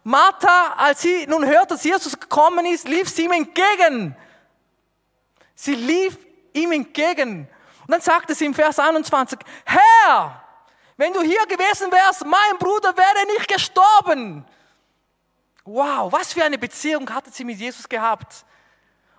Martha, 0.04 0.74
als 0.76 1.00
sie 1.00 1.26
nun 1.26 1.46
hört, 1.46 1.70
dass 1.70 1.82
Jesus 1.82 2.20
gekommen 2.20 2.66
ist, 2.66 2.86
lief 2.86 3.08
sie 3.08 3.24
ihm 3.24 3.32
entgegen. 3.32 4.14
Sie 5.54 5.74
lief 5.74 6.18
ihm 6.56 6.72
entgegen. 6.72 7.48
Und 7.86 7.92
dann 7.92 8.00
sagte 8.00 8.34
sie 8.34 8.46
im 8.46 8.54
Vers 8.54 8.78
21, 8.78 9.38
Herr, 9.64 10.42
wenn 10.96 11.12
du 11.12 11.22
hier 11.22 11.44
gewesen 11.46 11.92
wärst, 11.92 12.24
mein 12.24 12.58
Bruder 12.58 12.96
wäre 12.96 13.26
nicht 13.26 13.48
gestorben. 13.48 14.44
Wow, 15.64 16.12
was 16.12 16.32
für 16.32 16.44
eine 16.44 16.58
Beziehung 16.58 17.08
hatte 17.10 17.30
sie 17.30 17.44
mit 17.44 17.58
Jesus 17.58 17.88
gehabt. 17.88 18.44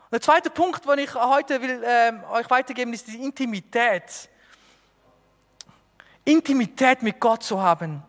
Und 0.06 0.14
der 0.14 0.22
zweite 0.22 0.50
Punkt, 0.50 0.86
den 0.86 1.00
ich 1.00 1.14
heute 1.14 1.62
will, 1.62 1.84
äh, 1.84 2.14
euch 2.32 2.50
weitergeben, 2.50 2.94
ist 2.94 3.08
die 3.08 3.22
Intimität. 3.22 4.30
Intimität 6.24 7.04
mit 7.04 7.20
Gott 7.20 7.44
zu 7.44 7.62
haben. 7.62 8.02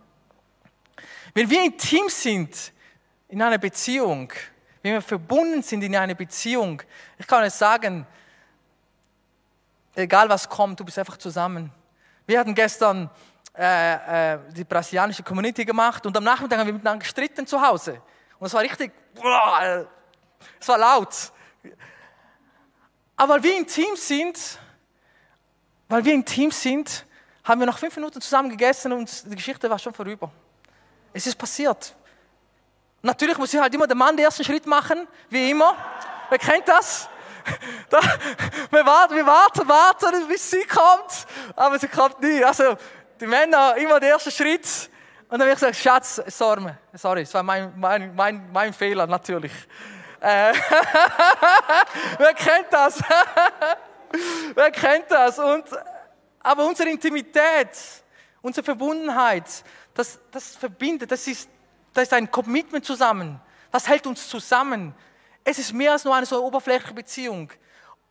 Wenn 1.35 1.51
wir 1.51 1.63
intim 1.63 2.09
sind 2.09 2.73
in 3.29 3.43
einer 3.43 3.59
Beziehung, 3.59 4.33
wenn 4.83 4.95
wir 4.95 5.03
verbunden 5.03 5.63
sind 5.63 5.83
in 5.83 5.95
einer 5.95 6.15
Beziehung, 6.15 6.83
ich 7.19 7.27
kann 7.27 7.45
euch 7.45 7.53
sagen, 7.53 8.07
egal 9.99 10.29
was 10.29 10.49
kommt, 10.49 10.79
du 10.81 10.85
bist 10.85 10.99
einfach 10.99 11.17
zusammen. 11.17 11.73
Wir 12.27 12.39
hatten 12.39 12.55
gestern 12.55 13.11
äh, 13.57 14.35
äh, 14.35 14.39
die 14.51 14.65
brasilianische 14.65 15.23
Community 15.23 15.65
gemacht 15.65 16.07
und 16.07 16.17
am 16.17 16.25
Nachmittag 16.25 16.59
haben 16.59 16.67
wir 16.67 16.75
miteinander 16.75 17.01
gestritten 17.01 17.47
zu 17.47 17.61
Hause. 17.61 18.01
Und 18.39 18.47
es 18.47 18.55
war 18.55 18.63
richtig, 18.63 18.93
boah, 19.15 19.87
es 20.61 20.69
war 20.69 20.79
laut. 20.79 21.33
Aber 23.17 23.35
weil 23.35 23.43
wir 23.43 23.57
intim 23.57 23.97
sind, 23.97 24.59
weil 25.89 26.05
wir 26.05 26.15
intim 26.15 26.51
sind, 26.51 27.05
haben 27.43 27.61
wir 27.61 27.67
noch 27.67 27.79
fünf 27.79 27.97
Minuten 27.97 28.21
zusammen 28.21 28.51
gegessen 28.51 28.93
und 28.93 29.25
die 29.31 29.35
Geschichte 29.35 29.69
war 29.69 29.79
schon 29.79 29.95
vorüber. 29.95 30.31
Es 31.13 31.27
ist 31.27 31.37
passiert. 31.37 31.95
Natürlich 33.03 33.39
muss 33.39 33.53
ich 33.53 33.61
halt 33.61 33.75
immer 33.75 33.87
der 33.87 33.97
Mann 33.97 34.17
den 34.17 34.25
ersten 34.25 34.45
Schritt 34.45 34.67
machen, 34.67 35.09
wie 35.31 35.51
immer. 35.51 35.75
Wer 36.29 36.39
kennt 36.39 36.69
das? 36.69 37.09
Da, 37.91 38.01
wir 38.71 38.85
warten, 38.85 39.15
wir 39.15 39.27
warten, 39.27 39.67
warten, 39.67 40.29
bis 40.29 40.51
sie 40.51 40.65
kommt, 40.65 41.27
aber 41.57 41.79
sie 41.79 41.89
kommt 41.89 42.21
nie. 42.21 42.45
Also, 42.45 42.77
die 43.19 43.27
Männer 43.27 43.77
immer 43.77 43.99
den 43.99 44.11
ersten 44.11 44.31
Schritt. 44.31 44.91
Und 45.23 45.39
dann 45.39 45.43
habe 45.43 45.51
ich 45.51 45.57
gesagt, 45.57 45.77
Schatz, 45.77 46.23
sorry, 46.27 46.75
sorry, 46.95 47.23
es 47.23 47.33
war 47.35 47.43
mein, 47.43 47.73
mein, 47.77 48.15
mein, 48.15 48.51
mein 48.53 48.73
Fehler, 48.73 49.07
natürlich. 49.07 49.53
Äh, 50.21 50.53
wer 52.19 52.35
kennt 52.35 52.67
das? 52.71 53.03
wer 54.55 54.71
kennt 54.71 55.11
das? 55.11 55.39
Und, 55.39 55.65
aber 56.41 56.67
unsere 56.67 56.91
Intimität, 56.91 57.71
unsere 58.43 58.65
Verbundenheit, 58.65 59.45
das, 59.95 60.19
das 60.31 60.57
verbindet, 60.57 61.11
das 61.11 61.27
ist, 61.27 61.49
das 61.93 62.05
ist 62.05 62.13
ein 62.13 62.31
Commitment 62.31 62.85
zusammen. 62.85 63.41
Das 63.71 63.87
hält 63.87 64.07
uns 64.07 64.29
zusammen. 64.29 64.95
Es 65.51 65.59
ist 65.59 65.73
mehr 65.73 65.93
als 65.93 66.05
nur 66.05 66.15
eine 66.15 66.27
so 66.27 66.45
oberflächliche 66.45 66.93
Beziehung. 66.93 67.51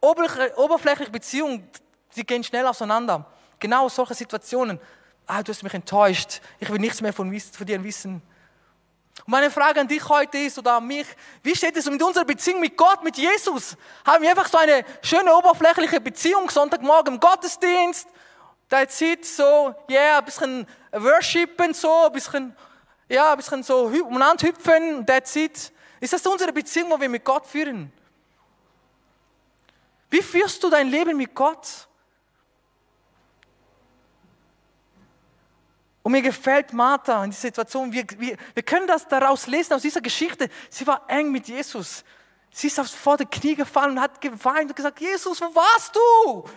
Oberflächliche 0.01 1.11
Beziehungen, 1.11 1.69
die 2.15 2.25
gehen 2.25 2.43
schnell 2.43 2.65
auseinander. 2.65 3.27
Genau 3.59 3.87
solche 3.89 4.15
Situationen. 4.15 4.79
Ah, 5.27 5.43
du 5.43 5.51
hast 5.51 5.61
mich 5.61 5.73
enttäuscht. 5.75 6.41
Ich 6.59 6.67
will 6.67 6.79
nichts 6.79 6.99
mehr 6.99 7.13
von, 7.13 7.39
von 7.39 7.67
dir 7.67 7.83
wissen. 7.83 8.23
Und 9.19 9.27
meine 9.27 9.51
Frage 9.51 9.81
an 9.81 9.87
dich 9.87 10.09
heute 10.09 10.39
ist 10.39 10.57
oder 10.57 10.77
an 10.77 10.87
mich, 10.87 11.05
wie 11.43 11.55
steht 11.55 11.77
es 11.77 11.85
mit 11.87 12.01
unserer 12.01 12.25
Beziehung 12.25 12.59
mit 12.59 12.75
Gott, 12.75 13.03
mit 13.03 13.17
Jesus? 13.17 13.77
Haben 14.03 14.23
wir 14.23 14.31
einfach 14.31 14.47
so 14.47 14.57
eine 14.57 14.83
schöne 15.03 15.35
oberflächliche 15.35 16.01
Beziehung, 16.01 16.49
Sonntagmorgen 16.49 17.13
im 17.13 17.19
Gottesdienst, 17.19 18.07
da 18.67 18.87
zieht 18.87 19.27
so, 19.27 19.75
ja, 19.89 20.01
yeah, 20.01 20.17
ein 20.17 20.25
bisschen 20.25 20.67
worshipen, 20.91 21.75
so, 21.75 22.07
ein 22.07 22.11
bisschen, 22.13 22.55
ja, 23.07 23.33
ein 23.33 23.37
bisschen 23.37 23.61
so 23.61 23.85
umeinander 23.85 24.47
hüpfen, 24.47 25.05
that's 25.05 25.35
it. 25.35 25.71
Ist 25.99 26.13
das 26.13 26.25
unsere 26.25 26.53
Beziehung, 26.53 26.91
wo 26.91 26.99
wir 26.99 27.09
mit 27.09 27.23
Gott 27.23 27.45
führen? 27.45 27.91
Wie 30.09 30.21
führst 30.21 30.63
du 30.63 30.69
dein 30.69 30.89
Leben 30.89 31.17
mit 31.17 31.33
Gott? 31.33 31.87
Und 36.03 36.13
mir 36.13 36.21
gefällt 36.21 36.71
Martha 36.71 37.23
in 37.23 37.31
dieser 37.31 37.41
Situation. 37.41 37.91
Wir, 37.91 38.05
wir, 38.17 38.37
wir 38.53 38.63
können 38.63 38.87
das 38.87 39.07
daraus 39.07 39.47
lesen, 39.47 39.73
aus 39.73 39.81
dieser 39.81 39.99
Geschichte. 39.99 40.49
Sie 40.69 40.87
war 40.87 41.03
eng 41.09 41.31
mit 41.31 41.47
Jesus. 41.47 42.05
Sie 42.51 42.67
ist 42.67 42.79
vor 42.95 43.17
die 43.17 43.25
Knie 43.25 43.55
gefallen 43.55 43.91
und 43.91 44.01
hat 44.01 44.21
geweint 44.21 44.69
und 44.69 44.75
gesagt, 44.75 45.01
Jesus, 45.01 45.41
wo 45.41 45.53
warst 45.53 45.95
du? 45.95 46.49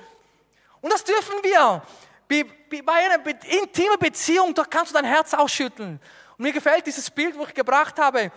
Und 0.80 0.92
das 0.92 1.02
dürfen 1.02 1.34
wir. 1.42 1.82
Bei 2.84 2.92
einer 2.92 3.26
intimen 3.26 3.98
Beziehung, 3.98 4.54
da 4.54 4.64
kannst 4.64 4.92
du 4.92 4.94
dein 4.94 5.04
Herz 5.04 5.34
ausschütteln. 5.34 6.00
Und 6.38 6.44
mir 6.44 6.52
gefällt 6.52 6.86
dieses 6.86 7.10
Bild, 7.10 7.36
wo 7.36 7.44
ich 7.44 7.54
gebracht 7.54 7.98
habe 7.98 8.30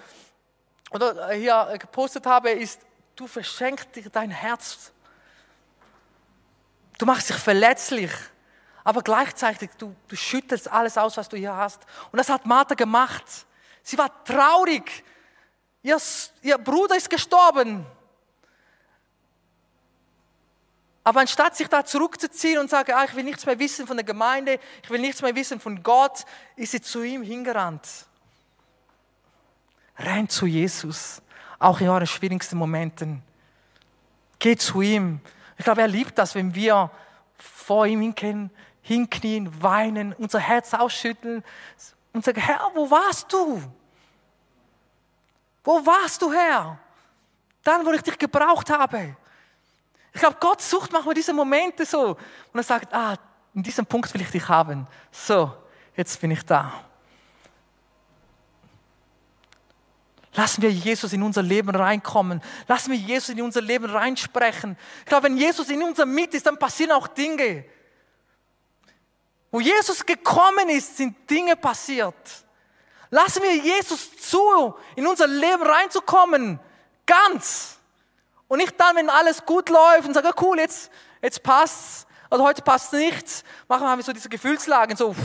oder 0.94 1.32
hier 1.32 1.76
gepostet 1.80 2.26
habe, 2.26 2.52
ist, 2.52 2.82
du 3.16 3.28
verschenkst 3.28 3.96
dir 3.96 4.10
dein 4.10 4.32
Herz. 4.32 4.92
Du 6.98 7.06
machst 7.06 7.30
dich 7.30 7.38
verletzlich, 7.38 8.12
aber 8.84 9.02
gleichzeitig 9.02 9.72
du, 9.78 9.96
du 10.08 10.16
schüttelst 10.16 10.70
alles 10.70 10.98
aus, 10.98 11.18
was 11.18 11.30
du 11.30 11.38
hier 11.38 11.56
hast. 11.56 11.82
Und 12.12 12.18
das 12.18 12.30
hat 12.30 12.46
Martha 12.46 12.76
gemacht. 12.76 13.24
Sie 13.82 13.98
war 13.98 14.24
traurig. 14.24 15.04
Ihr, 15.82 15.98
ihr 16.42 16.58
Bruder 16.58 16.96
ist 16.96 17.10
gestorben. 17.10 17.86
Aber 21.04 21.20
anstatt 21.20 21.56
sich 21.56 21.68
da 21.68 21.84
zurückzuziehen 21.84 22.60
und 22.60 22.70
sagen, 22.70 22.94
ah, 22.94 23.04
ich 23.04 23.14
will 23.14 23.24
nichts 23.24 23.46
mehr 23.46 23.60
wissen 23.60 23.86
von 23.86 23.98
der 23.98 24.06
Gemeinde, 24.06 24.60
ich 24.82 24.90
will 24.90 25.02
nichts 25.02 25.22
mehr 25.22 25.36
wissen 25.36 25.60
von 25.60 25.84
Gott, 25.84 26.24
ist 26.56 26.72
sie 26.72 26.82
zu 26.82 27.04
ihm 27.04 27.24
hingerannt. 27.24 27.86
Rennt 29.98 30.32
zu 30.32 30.46
Jesus, 30.46 31.22
auch 31.60 31.80
in 31.80 31.90
euren 31.90 32.08
schwierigsten 32.08 32.58
Momenten. 32.58 33.22
Geht 34.40 34.62
zu 34.62 34.82
ihm. 34.82 35.22
Ich 35.58 35.64
glaube, 35.64 35.82
er 35.82 35.88
liebt 35.88 36.18
das, 36.18 36.36
wenn 36.36 36.54
wir 36.56 36.90
vor 37.38 37.86
ihm 37.86 38.02
hinknien, 38.02 38.50
hinknien 38.82 39.62
weinen, 39.62 40.14
unser 40.14 40.40
Herz 40.40 40.74
ausschütteln 40.74 41.44
und 42.12 42.24
sagen, 42.24 42.42
Herr, 42.42 42.72
wo 42.74 42.90
warst 42.90 43.32
du? 43.32 43.62
Wo 45.64 45.86
warst 45.86 46.22
du, 46.22 46.32
Herr? 46.32 46.78
Dann, 47.64 47.86
wo 47.86 47.92
ich 47.92 48.02
dich 48.02 48.18
gebraucht 48.18 48.70
habe. 48.70 49.16
Ich 50.12 50.20
glaube, 50.20 50.38
Gott 50.40 50.62
sucht 50.62 50.92
manchmal 50.92 51.16
diese 51.16 51.34
Momente 51.34 51.86
so 51.86 52.10
und 52.10 52.60
er 52.60 52.64
sagt, 52.64 52.94
ah, 52.94 53.16
in 53.54 53.64
diesem 53.64 53.86
Punkt 53.86 54.14
will 54.14 54.22
ich 54.22 54.32
dich 54.32 54.48
haben. 54.48 54.86
So, 55.12 55.52
jetzt 55.96 56.20
bin 56.20 56.32
ich 56.32 56.44
da. 56.44 56.84
Lassen 60.36 60.62
wir 60.64 60.72
Jesus 60.72 61.14
in 61.14 61.22
unser 61.22 61.44
Leben 61.44 61.70
reinkommen. 61.70 62.42
Lassen 62.68 62.92
wir 62.92 62.98
Jesus 62.98 63.30
in 63.30 63.42
unser 63.42 63.62
Leben 63.62 63.86
reinsprechen. 63.86 64.78
Ich 65.00 65.06
glaube, 65.06 65.26
wenn 65.26 65.38
Jesus 65.38 65.70
in 65.70 65.84
unserer 65.84 66.08
Mitte 66.08 66.38
ist, 66.38 66.46
dann 66.46 66.58
passieren 66.58 66.92
auch 66.92 67.08
Dinge. 67.08 67.66
Wo 69.52 69.60
Jesus 69.60 70.04
gekommen 70.04 70.70
ist, 70.70 70.98
sind 70.98 71.30
Dinge 71.30 71.56
passiert. 71.56 72.16
Lassen 73.12 73.44
wir 73.44 73.56
Jesus 73.56 74.18
zu, 74.18 74.74
in 74.96 75.06
unser 75.06 75.28
Leben 75.28 75.62
reinzukommen. 75.62 76.60
Ganz. 77.06 77.78
Und 78.48 78.58
nicht 78.58 78.80
dann, 78.80 78.96
wenn 78.96 79.12
alles 79.12 79.46
gut 79.46 79.70
läuft 79.70 80.08
und 80.08 80.16
sagen, 80.16 80.32
cool, 80.42 80.58
jetzt, 80.58 80.90
jetzt 81.22 81.44
passt's. 81.44 82.08
Oder 82.32 82.44
heute 82.44 82.64
passt 82.64 82.92
nichts. 82.94 83.44
Machen 83.68 83.86
wir 83.86 84.04
so 84.04 84.14
diese 84.14 84.30
Gefühlslagen, 84.30 84.98
so. 84.98 85.16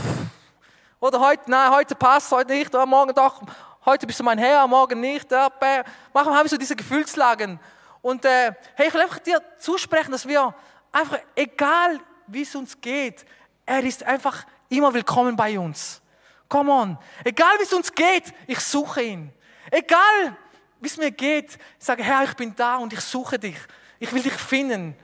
Oder 0.99 1.19
heute, 1.19 1.49
nein, 1.49 1.71
heute 1.71 1.95
passt, 1.95 2.31
heute 2.31 2.51
nicht, 2.51 2.75
oder 2.75 2.85
morgen 2.85 3.15
doch. 3.15 3.41
Heute 3.89 4.05
bist 4.05 4.19
du 4.19 4.23
mein 4.23 4.37
Herr, 4.37 4.67
morgen 4.67 4.99
nicht. 4.99 5.31
Ja, 5.31 5.51
machen 6.13 6.31
wir 6.31 6.47
so 6.47 6.57
diese 6.57 6.75
Gefühlslagen. 6.75 7.59
Und 8.03 8.23
äh, 8.23 8.53
hey, 8.75 8.87
ich 8.87 8.93
will 8.93 9.01
einfach 9.01 9.17
dir 9.17 9.41
zusprechen, 9.57 10.11
dass 10.11 10.27
wir 10.27 10.53
einfach 10.91 11.17
egal, 11.33 11.99
wie 12.27 12.43
es 12.43 12.53
uns 12.53 12.79
geht, 12.79 13.25
er 13.65 13.83
ist 13.83 14.03
einfach 14.03 14.45
immer 14.69 14.93
willkommen 14.93 15.35
bei 15.35 15.57
uns. 15.57 16.03
Come 16.47 16.71
on. 16.71 16.99
Egal, 17.23 17.57
wie 17.57 17.63
es 17.63 17.73
uns 17.73 17.91
geht, 17.91 18.31
ich 18.45 18.59
suche 18.59 19.01
ihn. 19.01 19.33
Egal, 19.71 20.37
wie 20.79 20.87
es 20.87 20.97
mir 20.97 21.09
geht, 21.09 21.57
ich 21.79 21.83
sage, 21.83 22.03
Herr, 22.03 22.23
ich 22.25 22.35
bin 22.35 22.55
da 22.55 22.75
und 22.75 22.93
ich 22.93 23.01
suche 23.01 23.39
dich. 23.39 23.57
Ich 23.97 24.13
will 24.13 24.21
dich 24.21 24.33
finden. 24.33 24.95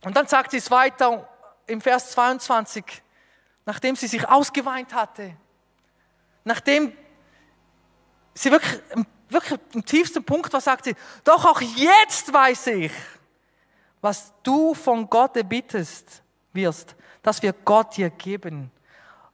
Und 0.00 0.16
dann 0.16 0.26
sagt 0.26 0.52
sie 0.52 0.56
es 0.56 0.70
weiter 0.70 1.28
im 1.66 1.82
Vers 1.82 2.12
22, 2.12 2.82
nachdem 3.66 3.94
sie 3.94 4.06
sich 4.06 4.26
ausgeweint 4.26 4.94
hatte, 4.94 5.36
nachdem 6.44 6.96
sie 8.34 8.50
wirklich, 8.50 8.80
wirklich 9.28 9.60
im 9.72 9.84
tiefsten 9.84 10.24
Punkt 10.24 10.52
war, 10.52 10.60
sagt 10.60 10.84
sie, 10.84 10.94
doch 11.22 11.44
auch 11.44 11.60
jetzt 11.60 12.32
weiß 12.32 12.68
ich, 12.68 12.92
was 14.00 14.32
du 14.42 14.74
von 14.74 15.08
Gott 15.08 15.36
erbittest 15.36 16.22
wirst, 16.52 16.94
das 17.22 17.42
wird 17.42 17.64
Gott 17.64 17.96
dir 17.96 18.10
geben. 18.10 18.70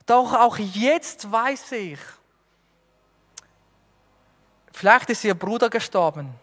Doch 0.07 0.33
auch 0.35 0.59
jetzt 0.59 1.31
weiß 1.31 1.73
ich, 1.73 1.99
vielleicht 4.73 5.11
ist 5.11 5.25
ihr 5.25 5.35
Bruder 5.35 5.71
gestorben, 5.71 6.35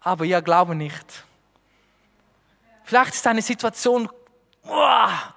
aber 0.00 0.24
ihr 0.24 0.42
Glaube 0.42 0.74
nicht. 0.74 1.24
Vielleicht 2.84 3.14
ist 3.14 3.26
eine 3.26 3.42
Situation 3.42 4.08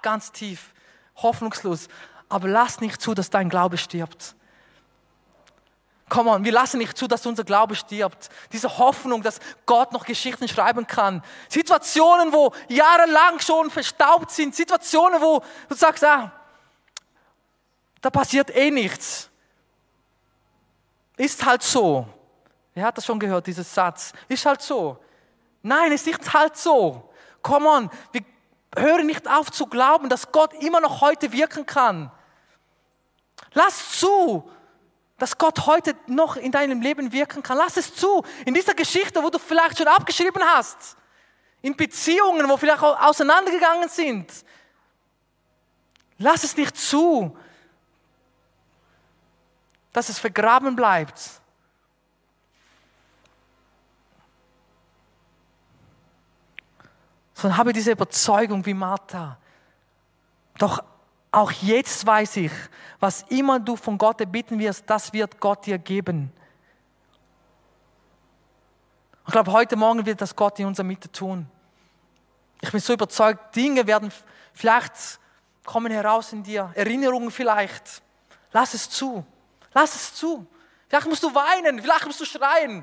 ganz 0.02 0.30
tief, 0.32 0.72
hoffnungslos, 1.16 1.88
aber 2.28 2.48
lass 2.48 2.80
nicht 2.80 3.00
zu, 3.00 3.14
dass 3.14 3.30
dein 3.30 3.48
Glaube 3.48 3.78
stirbt. 3.78 4.34
Komm 6.08 6.28
on, 6.28 6.44
wir 6.44 6.52
lassen 6.52 6.78
nicht 6.78 6.96
zu, 6.96 7.08
dass 7.08 7.26
unser 7.26 7.42
Glaube 7.42 7.74
stirbt. 7.74 8.28
Diese 8.52 8.78
Hoffnung, 8.78 9.22
dass 9.22 9.40
Gott 9.66 9.92
noch 9.92 10.04
Geschichten 10.04 10.46
schreiben 10.46 10.86
kann. 10.86 11.22
Situationen, 11.48 12.32
wo 12.32 12.52
jahrelang 12.68 13.40
schon 13.40 13.70
verstaubt 13.70 14.30
sind. 14.30 14.54
Situationen, 14.54 15.20
wo 15.20 15.42
du 15.68 15.74
sagst, 15.74 16.04
ah, 16.04 16.30
da 18.00 18.10
passiert 18.10 18.54
eh 18.54 18.70
nichts. 18.70 19.28
Ist 21.16 21.44
halt 21.44 21.62
so. 21.64 22.06
Wer 22.74 22.84
hat 22.84 22.96
das 22.96 23.06
schon 23.06 23.18
gehört, 23.18 23.46
dieses 23.46 23.72
Satz? 23.72 24.12
Ist 24.28 24.46
halt 24.46 24.62
so. 24.62 24.98
Nein, 25.62 25.90
es 25.90 26.06
ist 26.06 26.32
halt 26.32 26.56
so. 26.56 27.10
Komm 27.42 27.66
on, 27.66 27.90
wir 28.12 28.22
hören 28.76 29.06
nicht 29.06 29.28
auf 29.28 29.50
zu 29.50 29.66
glauben, 29.66 30.08
dass 30.08 30.30
Gott 30.30 30.52
immer 30.62 30.80
noch 30.80 31.00
heute 31.00 31.32
wirken 31.32 31.66
kann. 31.66 32.12
Lass 33.54 33.98
zu, 33.98 34.48
dass 35.18 35.38
Gott 35.38 35.66
heute 35.66 35.94
noch 36.06 36.36
in 36.36 36.52
deinem 36.52 36.80
Leben 36.80 37.12
wirken 37.12 37.42
kann. 37.42 37.56
Lass 37.56 37.76
es 37.76 37.94
zu. 37.94 38.22
In 38.44 38.52
dieser 38.52 38.74
Geschichte, 38.74 39.22
wo 39.22 39.30
du 39.30 39.38
vielleicht 39.38 39.78
schon 39.78 39.88
abgeschrieben 39.88 40.42
hast. 40.42 40.96
In 41.62 41.74
Beziehungen, 41.74 42.48
wo 42.48 42.56
vielleicht 42.56 42.82
auch 42.82 43.00
auseinandergegangen 43.00 43.88
sind. 43.88 44.30
Lass 46.18 46.44
es 46.44 46.56
nicht 46.56 46.76
zu, 46.76 47.36
dass 49.92 50.10
es 50.10 50.18
vergraben 50.18 50.76
bleibt. 50.76 51.18
Sondern 57.32 57.58
habe 57.58 57.72
diese 57.72 57.92
Überzeugung 57.92 58.64
wie 58.64 58.74
Martha. 58.74 59.38
Doch 60.58 60.82
auch 61.36 61.52
jetzt 61.52 62.06
weiß 62.06 62.38
ich, 62.38 62.52
was 62.98 63.20
immer 63.28 63.60
du 63.60 63.76
von 63.76 63.98
Gott 63.98 64.18
erbitten 64.20 64.58
wirst, 64.58 64.84
das 64.86 65.12
wird 65.12 65.38
Gott 65.38 65.66
dir 65.66 65.76
geben. 65.76 66.32
Ich 69.26 69.32
glaube, 69.32 69.52
heute 69.52 69.76
Morgen 69.76 70.06
wird 70.06 70.18
das 70.22 70.34
Gott 70.34 70.58
in 70.58 70.66
unserer 70.66 70.86
Mitte 70.86 71.12
tun. 71.12 71.46
Ich 72.62 72.70
bin 72.70 72.80
so 72.80 72.94
überzeugt, 72.94 73.54
Dinge 73.54 73.86
werden 73.86 74.10
vielleicht 74.54 75.20
kommen 75.62 75.92
heraus 75.92 76.32
in 76.32 76.42
dir, 76.42 76.72
Erinnerungen 76.74 77.30
vielleicht. 77.30 78.00
Lass 78.52 78.72
es 78.72 78.88
zu. 78.88 79.22
Lass 79.74 79.94
es 79.94 80.14
zu. 80.14 80.46
Vielleicht 80.88 81.06
musst 81.06 81.22
du 81.22 81.34
weinen, 81.34 81.82
vielleicht 81.82 82.06
musst 82.06 82.20
du 82.20 82.24
schreien. 82.24 82.82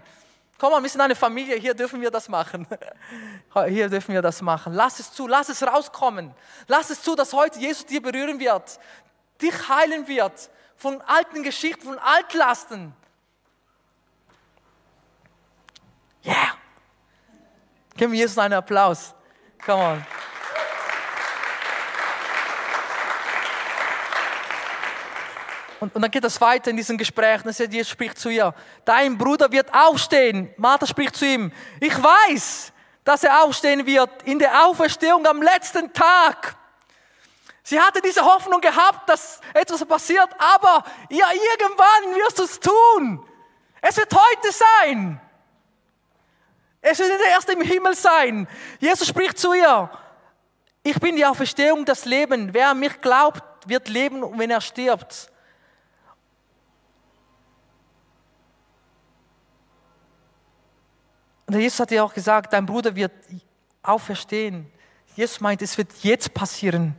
Komm 0.57 0.71
mal, 0.71 0.81
wir 0.81 0.89
sind 0.89 1.01
eine 1.01 1.15
Familie, 1.15 1.55
hier 1.57 1.73
dürfen 1.73 1.99
wir 1.99 2.11
das 2.11 2.29
machen. 2.29 2.67
Hier 3.67 3.89
dürfen 3.89 4.13
wir 4.13 4.21
das 4.21 4.41
machen. 4.41 4.73
Lass 4.73 4.99
es 4.99 5.11
zu, 5.11 5.27
lass 5.27 5.49
es 5.49 5.61
rauskommen. 5.61 6.33
Lass 6.67 6.89
es 6.89 7.01
zu, 7.01 7.15
dass 7.15 7.33
heute 7.33 7.59
Jesus 7.59 7.85
dir 7.85 8.01
berühren 8.01 8.39
wird, 8.39 8.79
dich 9.41 9.69
heilen 9.69 10.07
wird 10.07 10.49
von 10.75 11.01
alten 11.01 11.43
Geschichten, 11.43 11.83
von 11.83 11.99
Altlasten. 11.99 12.93
Yeah! 16.25 16.55
Geben 17.95 18.13
wir 18.13 18.19
Jesus 18.19 18.37
einen 18.37 18.55
Applaus. 18.55 19.13
Come 19.65 19.83
on. 19.83 20.05
Und, 25.83 25.93
und 25.95 26.01
dann 26.01 26.11
geht 26.11 26.23
das 26.23 26.39
weiter 26.39 26.69
in 26.69 26.77
diesem 26.77 26.97
Gespräch. 26.97 27.41
Dann 27.41 27.51
sagt 27.51 27.73
Jesus 27.73 27.89
spricht 27.89 28.17
zu 28.17 28.29
ihr, 28.29 28.55
dein 28.85 29.17
Bruder 29.17 29.51
wird 29.51 29.73
aufstehen. 29.73 30.49
Martha 30.55 30.87
spricht 30.87 31.13
zu 31.13 31.25
ihm, 31.25 31.51
ich 31.81 32.01
weiß, 32.01 32.71
dass 33.03 33.25
er 33.25 33.43
aufstehen 33.43 33.85
wird 33.85 34.09
in 34.23 34.39
der 34.39 34.65
Auferstehung 34.65 35.25
am 35.27 35.41
letzten 35.41 35.91
Tag. 35.91 36.55
Sie 37.63 37.79
hatte 37.79 38.01
diese 38.01 38.23
Hoffnung 38.23 38.61
gehabt, 38.61 39.09
dass 39.09 39.41
etwas 39.53 39.83
passiert, 39.83 40.29
aber 40.37 40.85
ja, 41.09 41.25
irgendwann 41.31 42.15
wirst 42.15 42.39
du 42.39 42.43
es 42.43 42.59
tun. 42.61 43.25
Es 43.81 43.97
wird 43.97 44.13
heute 44.13 44.51
sein. 44.53 45.19
Es 46.79 46.99
wird 46.99 47.11
erst 47.29 47.49
im 47.49 47.61
Himmel 47.61 47.93
sein. 47.93 48.47
Jesus 48.79 49.07
spricht 49.09 49.37
zu 49.37 49.51
ihr, 49.51 49.89
ich 50.81 50.97
bin 51.01 51.17
die 51.17 51.25
Auferstehung, 51.25 51.83
das 51.83 52.05
Leben. 52.05 52.53
Wer 52.53 52.69
an 52.69 52.79
mich 52.79 53.01
glaubt, 53.01 53.67
wird 53.67 53.89
leben, 53.89 54.39
wenn 54.39 54.49
er 54.49 54.61
stirbt. 54.61 55.29
Und 61.53 61.59
Jesus 61.59 61.79
hat 61.79 61.91
ja 61.91 62.03
auch 62.03 62.13
gesagt, 62.13 62.51
dein 62.51 62.65
Bruder 62.65 62.95
wird 62.95 63.11
auferstehen. 63.83 64.65
Jesus 65.15 65.39
meint, 65.39 65.61
es 65.61 65.77
wird 65.77 65.91
jetzt 66.01 66.33
passieren. 66.33 66.95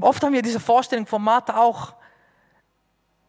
Oft 0.00 0.20
haben 0.24 0.32
wir 0.32 0.42
diese 0.42 0.58
Vorstellung 0.58 1.06
von 1.06 1.22
Martha 1.22 1.56
auch, 1.56 1.94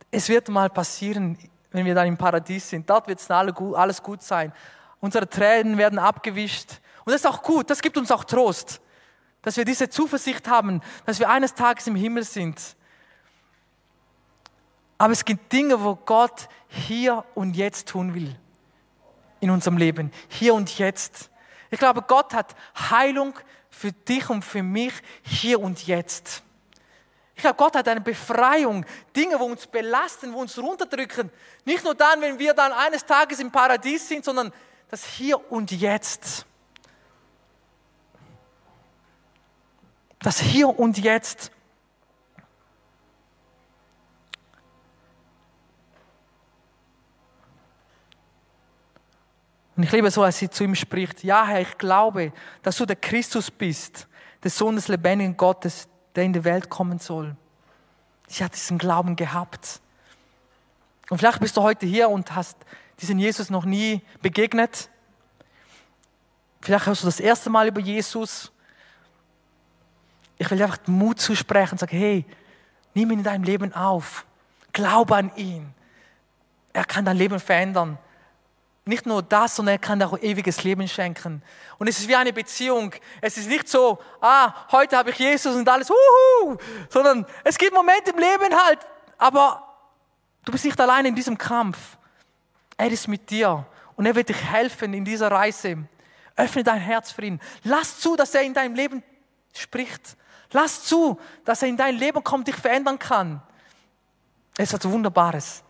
es 0.09 0.27
wird 0.27 0.49
mal 0.49 0.71
passieren, 0.71 1.37
wenn 1.71 1.85
wir 1.85 1.93
dann 1.93 2.07
im 2.07 2.17
Paradies 2.17 2.67
sind. 2.67 2.89
Dort 2.89 3.07
wird 3.07 3.19
es 3.19 3.29
alles 3.29 4.01
gut 4.01 4.23
sein. 4.23 4.51
Unsere 4.99 5.29
Tränen 5.29 5.77
werden 5.77 5.99
abgewischt. 5.99 6.79
Und 7.05 7.13
das 7.13 7.21
ist 7.21 7.27
auch 7.27 7.43
gut, 7.43 7.69
das 7.69 7.79
gibt 7.79 7.95
uns 7.95 8.09
auch 8.09 8.23
Trost, 8.23 8.81
dass 9.43 9.55
wir 9.55 9.65
diese 9.65 9.87
Zuversicht 9.87 10.47
haben, 10.47 10.81
dass 11.05 11.19
wir 11.19 11.29
eines 11.29 11.53
Tages 11.53 11.85
im 11.85 11.95
Himmel 11.95 12.23
sind. 12.23 12.75
Aber 14.97 15.13
es 15.13 15.23
gibt 15.23 15.53
Dinge, 15.53 15.83
wo 15.83 15.93
Gott 15.93 16.49
hier 16.69 17.23
und 17.35 17.55
jetzt 17.55 17.89
tun 17.89 18.15
will 18.15 18.35
in 19.39 19.49
unserem 19.49 19.77
Leben, 19.77 20.11
hier 20.29 20.53
und 20.53 20.77
jetzt. 20.77 21.29
Ich 21.69 21.79
glaube, 21.79 22.01
Gott 22.01 22.33
hat 22.33 22.55
Heilung 22.89 23.33
für 23.69 23.91
dich 23.91 24.29
und 24.29 24.43
für 24.43 24.63
mich 24.63 24.93
hier 25.23 25.59
und 25.59 25.85
jetzt. 25.85 26.43
Ich 27.35 27.41
glaube, 27.41 27.57
Gott 27.57 27.75
hat 27.75 27.87
eine 27.87 28.01
Befreiung, 28.01 28.83
Dinge, 29.15 29.39
wo 29.39 29.43
uns 29.43 29.67
belasten, 29.67 30.33
wo 30.33 30.39
uns 30.39 30.57
runterdrücken. 30.57 31.29
Nicht 31.65 31.83
nur 31.83 31.93
dann, 31.93 32.19
wenn 32.19 32.39
wir 32.39 32.55
dann 32.55 32.71
eines 32.71 33.05
Tages 33.05 33.39
im 33.39 33.51
Paradies 33.51 34.07
sind, 34.07 34.25
sondern 34.25 34.51
das 34.89 35.05
hier 35.05 35.51
und 35.51 35.71
jetzt. 35.71 36.47
Das 40.19 40.39
hier 40.39 40.67
und 40.67 40.97
jetzt. 40.97 41.51
Und 49.77 49.83
ich 49.83 49.91
liebe 49.91 50.09
so, 50.09 50.23
als 50.23 50.39
sie 50.39 50.49
zu 50.49 50.63
ihm 50.63 50.73
spricht, 50.73 51.23
ja 51.23 51.45
Herr, 51.45 51.61
ich 51.61 51.77
glaube, 51.77 52.33
dass 52.63 52.77
du 52.77 52.85
der 52.87 52.95
Christus 52.95 53.51
bist, 53.51 54.07
der 54.43 54.49
Sohn 54.49 54.75
des 54.75 54.87
lebendigen 54.87 55.37
Gottes, 55.37 55.87
der 56.15 56.23
in 56.23 56.33
die 56.33 56.43
Welt 56.43 56.67
kommen 56.67 56.97
soll. 56.97 57.35
Sie 58.27 58.43
hat 58.43 58.55
diesen 58.55 58.79
Glauben 58.79 59.15
gehabt. 59.15 59.79
Und 61.11 61.19
vielleicht 61.19 61.39
bist 61.39 61.55
du 61.55 61.61
heute 61.61 61.85
hier 61.85 62.09
und 62.09 62.35
hast 62.35 62.57
diesen 62.99 63.19
Jesus 63.19 63.51
noch 63.51 63.65
nie 63.65 64.01
begegnet. 64.23 64.89
Vielleicht 66.61 66.87
hörst 66.87 67.03
du 67.03 67.05
das 67.05 67.19
erste 67.19 67.51
Mal 67.51 67.67
über 67.67 67.79
Jesus. 67.79 68.51
Ich 70.39 70.49
will 70.49 70.57
dir 70.57 70.65
einfach 70.65 70.87
Mut 70.87 71.19
zusprechen 71.19 71.73
und 71.73 71.79
sagen, 71.79 71.95
hey, 71.95 72.25
nimm 72.95 73.11
ihn 73.11 73.19
in 73.19 73.23
deinem 73.23 73.43
Leben 73.43 73.71
auf. 73.73 74.25
Glaube 74.73 75.15
an 75.15 75.31
ihn. 75.35 75.71
Er 76.73 76.83
kann 76.83 77.05
dein 77.05 77.17
Leben 77.17 77.39
verändern 77.39 77.99
nicht 78.87 79.05
nur 79.05 79.21
das, 79.21 79.55
sondern 79.55 79.75
er 79.75 79.79
kann 79.79 80.01
auch 80.01 80.17
ewiges 80.19 80.63
Leben 80.63 80.87
schenken. 80.87 81.41
Und 81.77 81.87
es 81.87 81.99
ist 81.99 82.07
wie 82.07 82.15
eine 82.15 82.33
Beziehung. 82.33 82.93
Es 83.21 83.37
ist 83.37 83.47
nicht 83.47 83.67
so, 83.67 83.99
ah, 84.21 84.53
heute 84.71 84.97
habe 84.97 85.11
ich 85.11 85.17
Jesus 85.17 85.55
und 85.55 85.67
alles, 85.67 85.89
wuhu, 85.89 86.57
sondern 86.89 87.25
es 87.43 87.57
gibt 87.57 87.73
Momente 87.73 88.11
im 88.11 88.17
Leben 88.17 88.55
halt, 88.55 88.79
aber 89.17 89.63
du 90.45 90.51
bist 90.51 90.65
nicht 90.65 90.79
allein 90.79 91.05
in 91.05 91.15
diesem 91.15 91.37
Kampf. 91.37 91.77
Er 92.77 92.91
ist 92.91 93.07
mit 93.07 93.29
dir 93.29 93.65
und 93.95 94.05
er 94.05 94.15
wird 94.15 94.29
dich 94.29 94.43
helfen 94.43 94.93
in 94.93 95.03
dieser 95.03 95.31
Reise. 95.31 95.77
Öffne 96.35 96.63
dein 96.63 96.79
Herz 96.79 97.11
für 97.11 97.23
ihn. 97.23 97.39
Lass 97.63 97.99
zu, 97.99 98.15
dass 98.15 98.35
er 98.35 98.43
in 98.43 98.53
deinem 98.53 98.75
Leben 98.75 99.03
spricht. 99.53 100.15
Lass 100.51 100.83
zu, 100.83 101.19
dass 101.43 101.61
er 101.63 101.67
in 101.67 101.77
dein 101.77 101.97
Leben 101.97 102.23
kommt, 102.23 102.47
dich 102.47 102.55
verändern 102.55 102.99
kann. 102.99 103.41
Es 104.55 104.69
ist 104.69 104.75
etwas 104.75 104.91
Wunderbares. 104.91 105.63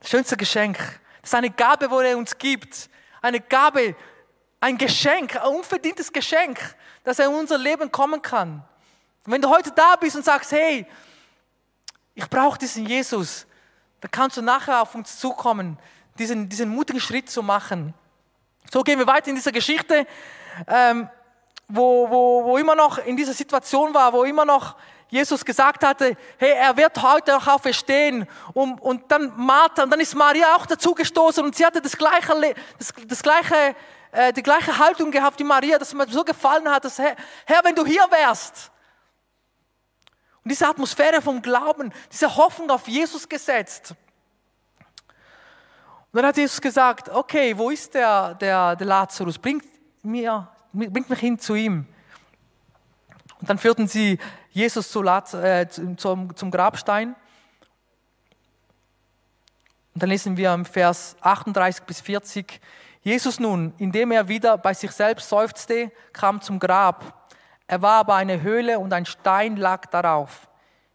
Das 0.00 0.10
schönste 0.10 0.36
Geschenk. 0.36 0.99
Das 1.20 1.30
ist 1.30 1.34
eine 1.34 1.50
Gabe, 1.50 1.90
wo 1.90 2.00
er 2.00 2.16
uns 2.16 2.36
gibt. 2.36 2.88
Eine 3.22 3.40
Gabe, 3.40 3.94
ein 4.60 4.78
Geschenk, 4.78 5.36
ein 5.36 5.48
unverdientes 5.48 6.12
Geschenk, 6.12 6.58
dass 7.04 7.18
er 7.18 7.26
in 7.26 7.34
unser 7.34 7.58
Leben 7.58 7.90
kommen 7.90 8.22
kann. 8.22 8.62
Und 9.26 9.32
wenn 9.32 9.42
du 9.42 9.50
heute 9.50 9.70
da 9.72 9.96
bist 9.96 10.16
und 10.16 10.24
sagst, 10.24 10.52
hey, 10.52 10.86
ich 12.14 12.28
brauche 12.28 12.58
diesen 12.58 12.86
Jesus, 12.86 13.46
dann 14.00 14.10
kannst 14.10 14.36
du 14.36 14.42
nachher 14.42 14.82
auf 14.82 14.94
uns 14.94 15.18
zukommen, 15.18 15.78
diesen, 16.18 16.48
diesen 16.48 16.68
mutigen 16.70 17.00
Schritt 17.00 17.30
zu 17.30 17.42
machen. 17.42 17.94
So 18.70 18.82
gehen 18.82 18.98
wir 18.98 19.06
weiter 19.06 19.28
in 19.28 19.34
dieser 19.34 19.52
Geschichte, 19.52 20.06
ähm, 20.66 21.08
wo, 21.68 22.08
wo, 22.10 22.44
wo 22.44 22.58
immer 22.58 22.74
noch 22.74 22.98
in 22.98 23.16
dieser 23.16 23.32
Situation 23.32 23.94
war, 23.94 24.12
wo 24.12 24.24
immer 24.24 24.44
noch 24.44 24.76
Jesus 25.10 25.44
gesagt 25.44 25.84
hatte, 25.84 26.16
hey, 26.38 26.52
er 26.52 26.76
wird 26.76 27.02
heute 27.02 27.36
auch 27.36 27.46
auferstehen. 27.46 28.26
Und, 28.54 28.80
und 28.80 29.10
dann 29.10 29.32
Martha, 29.36 29.82
und 29.82 29.90
dann 29.90 30.00
ist 30.00 30.14
Maria 30.14 30.54
auch 30.54 30.66
dazugestoßen 30.66 31.44
und 31.44 31.56
sie 31.56 31.66
hatte 31.66 31.82
das 31.82 31.96
gleiche, 31.96 32.54
das, 32.78 32.92
das 33.06 33.22
gleiche, 33.22 33.74
äh, 34.12 34.32
die 34.32 34.42
gleiche 34.42 34.78
Haltung 34.78 35.10
gehabt 35.10 35.38
wie 35.40 35.44
Maria, 35.44 35.78
dass 35.78 35.92
mir 35.92 36.08
so 36.08 36.22
gefallen 36.22 36.68
hat, 36.68 36.84
dass, 36.84 36.98
Herr, 36.98 37.16
Herr, 37.44 37.64
wenn 37.64 37.74
du 37.74 37.84
hier 37.84 38.06
wärst. 38.10 38.70
Und 40.44 40.50
diese 40.52 40.66
Atmosphäre 40.66 41.20
vom 41.20 41.42
Glauben, 41.42 41.92
diese 42.10 42.34
Hoffnung 42.34 42.70
auf 42.70 42.86
Jesus 42.86 43.28
gesetzt. 43.28 43.94
Und 46.12 46.16
dann 46.16 46.26
hat 46.26 46.36
Jesus 46.36 46.60
gesagt, 46.60 47.08
okay, 47.08 47.56
wo 47.56 47.70
ist 47.70 47.94
der, 47.94 48.34
der, 48.34 48.76
der 48.76 48.86
Lazarus? 48.86 49.38
Bringt, 49.38 49.64
mir, 50.02 50.48
bringt 50.72 51.10
mich 51.10 51.20
hin 51.20 51.38
zu 51.38 51.54
ihm. 51.54 51.86
Und 53.40 53.48
dann 53.48 53.58
führten 53.58 53.88
sie 53.88 54.18
Jesus 54.50 54.90
zu 54.90 55.02
Laz, 55.02 55.34
äh, 55.34 55.68
zum, 55.68 56.34
zum 56.36 56.50
Grabstein. 56.50 57.14
Und 59.94 60.02
dann 60.02 60.10
lesen 60.10 60.36
wir 60.36 60.52
im 60.52 60.64
Vers 60.64 61.16
38 61.20 61.84
bis 61.84 62.00
40, 62.00 62.60
Jesus 63.02 63.40
nun, 63.40 63.72
indem 63.78 64.10
er 64.12 64.28
wieder 64.28 64.58
bei 64.58 64.74
sich 64.74 64.90
selbst 64.90 65.28
seufzte, 65.28 65.90
kam 66.12 66.40
zum 66.42 66.58
Grab. 66.58 67.28
Er 67.66 67.80
war 67.80 68.00
aber 68.00 68.16
eine 68.16 68.42
Höhle 68.42 68.78
und 68.78 68.92
ein 68.92 69.06
Stein 69.06 69.56
lag 69.56 69.86
darauf. 69.86 70.48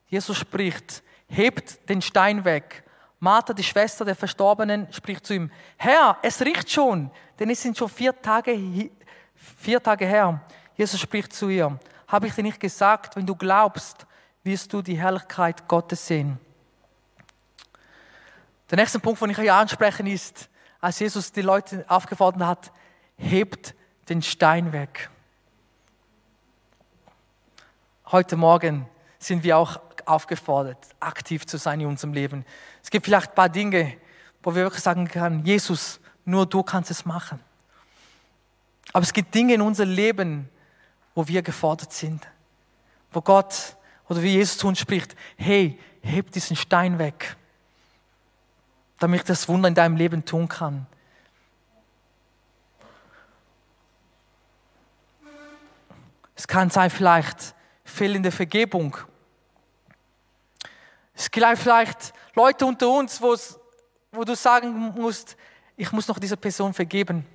Jesus 0.08 0.38
spricht, 0.38 1.02
hebt 1.28 1.90
den 1.90 2.02
Stein 2.02 2.46
weg. 2.46 2.84
Martha, 3.20 3.54
die 3.54 3.64
Schwester 3.64 4.06
der 4.06 4.16
Verstorbenen, 4.16 4.92
spricht 4.92 5.26
zu 5.26 5.34
ihm, 5.34 5.52
Herr, 5.78 6.18
es 6.22 6.42
riecht 6.42 6.70
schon, 6.70 7.10
denn 7.40 7.50
es 7.50 7.62
sind 7.62 7.78
schon 7.78 7.90
vier 7.90 8.22
Tage, 8.22 8.92
vier 9.34 9.82
Tage 9.82 10.06
her. 10.06 10.42
Jesus 10.76 11.00
spricht 11.00 11.34
zu 11.34 11.50
ihr, 11.50 11.80
habe 12.08 12.28
ich 12.28 12.34
dir 12.34 12.44
nicht 12.44 12.60
gesagt, 12.60 13.16
wenn 13.16 13.26
du 13.26 13.36
glaubst, 13.36 14.06
wirst 14.44 14.72
du 14.74 14.82
die 14.82 14.98
Herrlichkeit 14.98 15.68
Gottes 15.68 16.06
sehen. 16.06 16.40
Der 18.70 18.78
nächste 18.78 19.00
Punkt, 19.00 19.22
den 19.22 19.30
ich 19.30 19.38
hier 19.38 19.54
ansprechen, 19.54 20.08
ist, 20.08 20.50
als 20.80 21.00
Jesus 21.00 21.32
die 21.32 21.42
Leute 21.42 21.86
aufgefordert 21.88 22.44
hat, 22.44 22.72
hebt 23.18 23.74
den 24.10 24.22
Stein 24.22 24.72
weg. 24.72 25.10
Heute 28.12 28.36
Morgen 28.36 28.88
sind 29.18 29.44
wir 29.44 29.58
auch 29.58 29.80
aufgefordert, 30.06 30.78
aktiv 31.00 31.46
zu 31.48 31.58
sein 31.58 31.82
in 31.82 31.88
unserem 31.88 32.14
Leben. 32.14 32.46
Es 32.84 32.92
gibt 32.92 33.06
vielleicht 33.06 33.32
ein 33.32 33.36
paar 33.36 33.50
Dinge, 33.50 33.98
wo 34.44 34.54
wir 34.54 34.64
wirklich 34.64 34.84
sagen 34.84 35.08
können, 35.08 35.44
Jesus, 35.44 36.00
nur 36.24 36.46
du 36.46 36.62
kannst 36.62 36.92
es 36.92 37.06
machen. 37.06 37.40
Aber 38.94 39.04
es 39.04 39.14
gibt 39.14 39.34
Dinge 39.34 39.56
in 39.56 39.62
unserem 39.62 39.90
Leben, 39.90 40.50
wo 41.16 41.28
wir 41.28 41.42
gefordert 41.42 41.94
sind. 41.94 42.28
Wo 43.12 43.22
Gott 43.22 43.76
oder 44.08 44.22
wie 44.22 44.34
Jesus 44.34 44.60
zu 44.60 44.68
uns 44.68 44.80
spricht, 44.80 45.16
hey, 45.38 45.80
heb 46.02 46.32
diesen 46.32 46.56
Stein 46.56 47.00
weg, 47.00 47.36
damit 49.00 49.22
ich 49.22 49.26
das 49.26 49.48
Wunder 49.48 49.68
in 49.68 49.74
deinem 49.74 49.96
Leben 49.96 50.24
tun 50.24 50.48
kann. 50.48 50.86
Es 56.36 56.48
kann 56.48 56.70
sein 56.70 56.92
vielleicht 56.92 57.56
fehlende 57.84 58.30
Vergebung 58.30 58.96
es 61.16 61.32
gibt 61.32 61.46
vielleicht 61.58 62.14
Leute 62.36 62.66
unter 62.66 62.90
uns, 62.90 63.22
wo 63.22 64.24
du 64.24 64.36
sagen 64.36 64.94
musst, 64.96 65.38
ich 65.78 65.92
muss 65.92 66.08
noch 66.08 66.20
dieser 66.20 66.36
Person 66.36 66.74
vergeben. 66.74 67.26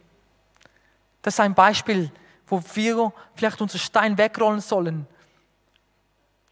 Das 1.23 1.35
ist 1.35 1.41
ein 1.41 1.55
Beispiel, 1.55 2.11
wo 2.51 2.63
wir 2.75 3.13
vielleicht 3.35 3.61
unseren 3.61 3.81
Stein 3.81 4.19
wegrollen 4.19 4.61
sollen. 4.61 5.07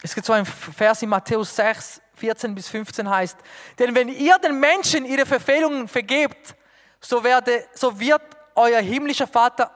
Es 0.03 0.15
gibt 0.15 0.27
so 0.27 0.33
ein 0.33 0.47
Vers 0.47 1.03
in 1.03 1.09
Matthäus 1.09 1.55
6, 1.57 2.01
14 2.15 2.55
bis 2.55 2.69
15 2.69 3.09
heißt, 3.09 3.37
denn 3.79 3.95
wenn 3.95 4.09
ihr 4.09 4.39
den 4.39 4.59
Menschen 4.59 5.05
ihre 5.05 5.27
Verfehlungen 5.27 5.89
vergebt, 5.89 6.55
so, 7.01 7.23
werde, 7.23 7.65
so 7.75 7.99
wird 7.99 8.23
euer 8.55 8.81
himmlischer 8.81 9.27
Vater 9.27 9.71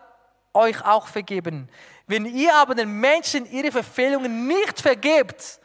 euch 0.54 0.84
auch 0.84 1.06
vergeben. 1.06 1.68
Wenn 2.06 2.26
ihr 2.26 2.54
aber 2.54 2.74
den 2.74 2.90
Menschen 2.90 3.50
ihre 3.50 3.70
Verfehlungen 3.70 4.46
nicht 4.46 4.80
vergebt, 4.80 5.60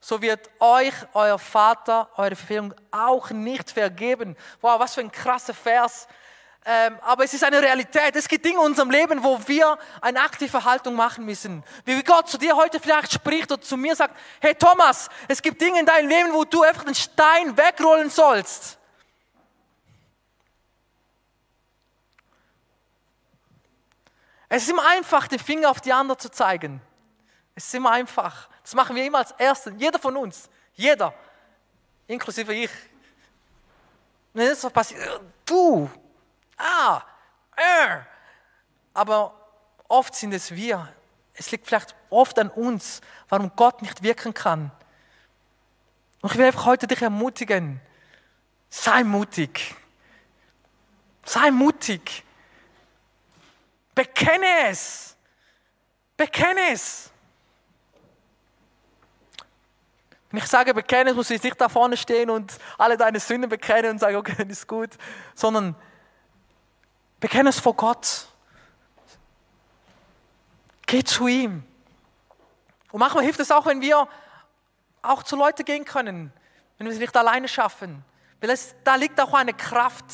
so 0.00 0.20
wird 0.20 0.50
euch 0.58 0.94
euer 1.14 1.38
Vater 1.38 2.08
eure 2.16 2.34
Verfehlung 2.34 2.74
auch 2.90 3.30
nicht 3.30 3.70
vergeben. 3.70 4.36
Wow, 4.60 4.80
was 4.80 4.94
für 4.94 5.00
ein 5.00 5.12
krasser 5.12 5.54
Vers. 5.54 6.08
Ähm, 6.64 6.96
aber 7.02 7.24
es 7.24 7.34
ist 7.34 7.42
eine 7.42 7.60
Realität. 7.60 8.14
Es 8.14 8.28
gibt 8.28 8.44
Dinge 8.44 8.60
in 8.60 8.66
unserem 8.66 8.90
Leben, 8.90 9.22
wo 9.24 9.40
wir 9.46 9.76
eine 10.00 10.20
aktive 10.20 10.64
Haltung 10.64 10.94
machen 10.94 11.24
müssen. 11.24 11.64
Wie 11.84 12.00
Gott 12.04 12.28
zu 12.28 12.38
dir 12.38 12.54
heute 12.54 12.78
vielleicht 12.78 13.12
spricht 13.12 13.50
oder 13.50 13.60
zu 13.60 13.76
mir 13.76 13.96
sagt, 13.96 14.16
hey 14.40 14.54
Thomas, 14.54 15.08
es 15.26 15.42
gibt 15.42 15.60
Dinge 15.60 15.80
in 15.80 15.86
deinem 15.86 16.08
Leben, 16.08 16.32
wo 16.32 16.44
du 16.44 16.62
einfach 16.62 16.84
den 16.84 16.94
Stein 16.94 17.56
wegrollen 17.56 18.10
sollst. 18.10 18.78
Es 24.48 24.64
ist 24.64 24.68
immer 24.68 24.86
einfach, 24.86 25.26
den 25.26 25.40
Finger 25.40 25.70
auf 25.70 25.80
die 25.80 25.92
anderen 25.92 26.20
zu 26.20 26.30
zeigen. 26.30 26.80
Es 27.56 27.66
ist 27.66 27.74
immer 27.74 27.90
einfach. 27.90 28.48
Das 28.62 28.74
machen 28.74 28.94
wir 28.94 29.04
immer 29.04 29.18
als 29.18 29.32
Erste. 29.32 29.74
Jeder 29.76 29.98
von 29.98 30.16
uns. 30.16 30.48
Jeder. 30.74 31.12
Inklusive 32.06 32.54
ich. 32.54 32.70
Wenn 34.32 34.48
das 34.48 34.70
passiert, 34.70 35.00
äh, 35.00 35.20
du. 35.44 35.90
Ah. 36.62 37.02
Er. 37.56 38.06
Aber 38.94 39.34
oft 39.88 40.14
sind 40.14 40.32
es 40.32 40.52
wir. 40.52 40.88
Es 41.34 41.50
liegt 41.50 41.66
vielleicht 41.66 41.94
oft 42.10 42.38
an 42.38 42.50
uns, 42.50 43.00
warum 43.28 43.52
Gott 43.56 43.82
nicht 43.82 44.02
wirken 44.02 44.34
kann. 44.34 44.70
Und 46.20 46.32
ich 46.32 46.38
will 46.38 46.46
einfach 46.46 46.66
heute 46.66 46.86
dich 46.86 47.02
ermutigen. 47.02 47.80
Sei 48.70 49.02
mutig. 49.02 49.74
Sei 51.24 51.50
mutig. 51.50 52.24
Bekenne 53.94 54.68
es. 54.68 55.16
Bekenne 56.16 56.72
es. 56.72 57.10
Wenn 60.30 60.38
ich 60.38 60.46
sage 60.46 60.72
bekennen, 60.72 61.14
muss 61.14 61.28
ich 61.30 61.42
nicht 61.42 61.60
da 61.60 61.68
vorne 61.68 61.96
stehen 61.96 62.30
und 62.30 62.58
alle 62.78 62.96
deine 62.96 63.20
Sünden 63.20 63.50
bekennen 63.50 63.90
und 63.92 63.98
sagen, 63.98 64.16
okay, 64.16 64.34
das 64.38 64.60
ist 64.60 64.66
gut, 64.66 64.90
sondern 65.34 65.76
bekenne 67.22 67.50
es 67.50 67.60
vor 67.60 67.74
Gott. 67.74 68.26
Geh 70.84 71.04
zu 71.04 71.28
ihm. 71.28 71.62
Und 72.90 72.98
manchmal 72.98 73.24
hilft 73.24 73.38
es 73.40 73.50
auch, 73.52 73.64
wenn 73.64 73.80
wir 73.80 74.08
auch 75.00 75.22
zu 75.22 75.36
Leuten 75.36 75.64
gehen 75.64 75.84
können, 75.84 76.32
wenn 76.76 76.86
wir 76.86 76.92
es 76.92 76.98
nicht 76.98 77.16
alleine 77.16 77.46
schaffen. 77.46 78.04
Weil 78.40 78.50
es, 78.50 78.74
da 78.82 78.96
liegt 78.96 79.20
auch 79.20 79.32
eine 79.34 79.54
Kraft, 79.54 80.04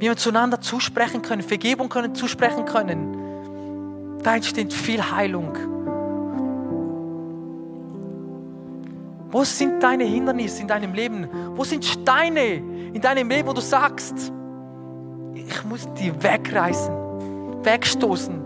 wie 0.00 0.06
wir 0.06 0.16
zueinander 0.16 0.60
zusprechen 0.60 1.22
können, 1.22 1.42
Vergebung 1.42 1.88
können 1.88 2.14
zusprechen 2.14 2.64
können. 2.64 4.18
Da 4.24 4.34
entsteht 4.34 4.72
viel 4.72 5.08
Heilung. 5.12 5.79
Wo 9.30 9.44
sind 9.44 9.82
deine 9.82 10.04
Hindernisse 10.04 10.62
in 10.62 10.68
deinem 10.68 10.92
Leben? 10.92 11.28
Wo 11.54 11.64
sind 11.64 11.84
Steine 11.84 12.54
in 12.92 13.00
deinem 13.00 13.28
Leben, 13.28 13.48
wo 13.48 13.52
du 13.52 13.60
sagst, 13.60 14.32
ich 15.34 15.64
muss 15.64 15.88
die 15.94 16.12
wegreißen, 16.22 17.64
wegstoßen, 17.64 18.44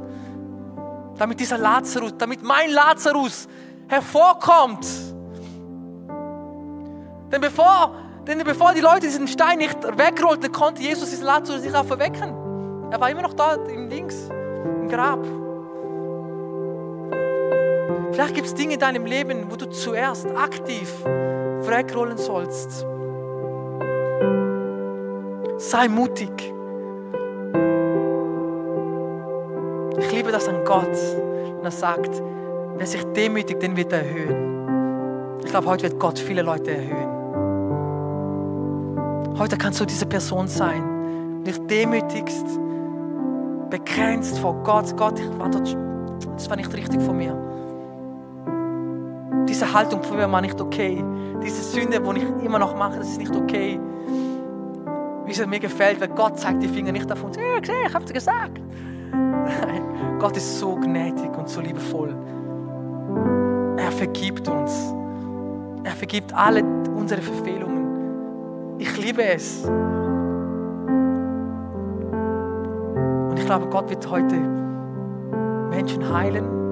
damit 1.16 1.40
dieser 1.40 1.58
Lazarus, 1.58 2.14
damit 2.18 2.42
mein 2.42 2.70
Lazarus 2.70 3.48
hervorkommt. 3.88 4.86
Denn 7.30 7.40
bevor, 7.40 7.94
denn 8.26 8.38
bevor 8.44 8.74
die 8.74 8.80
Leute 8.80 9.00
diesen 9.00 9.26
Stein 9.26 9.58
nicht 9.58 9.76
wegrollten, 9.96 10.52
konnte 10.52 10.82
Jesus 10.82 11.10
diesen 11.10 11.24
Lazarus 11.24 11.62
nicht 11.62 11.74
auch 11.74 11.84
verwecken. 11.84 12.32
Er 12.90 13.00
war 13.00 13.10
immer 13.10 13.22
noch 13.22 13.34
da 13.34 13.54
im 13.54 13.88
Links, 13.88 14.28
im 14.80 14.88
Grab. 14.88 15.24
Vielleicht 18.14 18.34
gibt 18.34 18.46
es 18.46 18.54
Dinge 18.54 18.74
in 18.74 18.80
deinem 18.80 19.06
Leben, 19.06 19.50
wo 19.50 19.56
du 19.56 19.66
zuerst 19.66 20.26
aktiv 20.36 20.90
wegrollen 21.04 22.16
sollst. 22.16 22.86
Sei 25.58 25.88
mutig. 25.88 26.54
liebe 30.14 30.30
das 30.30 30.48
an 30.48 30.64
Gott, 30.64 30.96
wenn 31.56 31.64
er 31.64 31.70
sagt, 31.70 32.22
wer 32.76 32.86
sich 32.86 33.02
demütigt, 33.12 33.60
den 33.62 33.76
wird 33.76 33.92
er 33.92 33.98
erhöhen. 33.98 35.40
Ich 35.44 35.50
glaube, 35.50 35.66
heute 35.66 35.82
wird 35.84 35.98
Gott 35.98 36.18
viele 36.18 36.42
Leute 36.42 36.70
erhöhen. 36.70 37.10
Heute 39.38 39.58
kannst 39.58 39.80
du 39.80 39.84
diese 39.84 40.06
Person 40.06 40.46
sein, 40.46 41.42
dich 41.44 41.58
demütigst, 41.66 42.46
begrenzt 43.70 44.38
vor 44.38 44.54
Gott. 44.62 44.96
Gott, 44.96 45.18
ich 45.18 45.38
war 45.38 45.50
das 45.50 46.48
war 46.48 46.56
nicht 46.56 46.72
richtig 46.72 47.02
von 47.02 47.16
mir. 47.16 47.43
Diese 49.54 49.72
Haltung 49.72 50.00
mir 50.16 50.30
war 50.32 50.40
nicht 50.40 50.60
okay. 50.60 51.00
Diese 51.40 51.62
Sünde, 51.62 52.00
die 52.00 52.18
ich 52.18 52.44
immer 52.44 52.58
noch 52.58 52.74
mache, 52.76 52.98
das 52.98 53.10
ist 53.10 53.18
nicht 53.18 53.36
okay. 53.36 53.78
Wie 55.24 55.30
es 55.30 55.46
mir 55.46 55.60
gefällt, 55.60 56.00
weil 56.00 56.08
Gott 56.08 56.40
zeigt 56.40 56.60
die 56.60 56.66
Finger 56.66 56.90
nicht 56.90 57.08
davon. 57.08 57.30
Ja, 57.34 57.58
ich 57.86 57.94
habe 57.94 58.04
es 58.04 58.12
gesagt. 58.12 58.60
Nein, 59.12 60.18
Gott 60.18 60.36
ist 60.36 60.58
so 60.58 60.74
gnädig 60.74 61.30
und 61.38 61.48
so 61.48 61.60
liebevoll. 61.60 62.16
Er 63.76 63.92
vergibt 63.92 64.48
uns. 64.48 64.92
Er 65.84 65.92
vergibt 65.92 66.34
alle 66.34 66.64
unsere 66.96 67.22
Verfehlungen. 67.22 68.80
Ich 68.80 68.96
liebe 68.96 69.22
es. 69.22 69.64
Und 73.28 73.38
ich 73.38 73.46
glaube, 73.46 73.68
Gott 73.68 73.88
wird 73.88 74.10
heute 74.10 74.34
Menschen 75.70 76.12
heilen, 76.12 76.63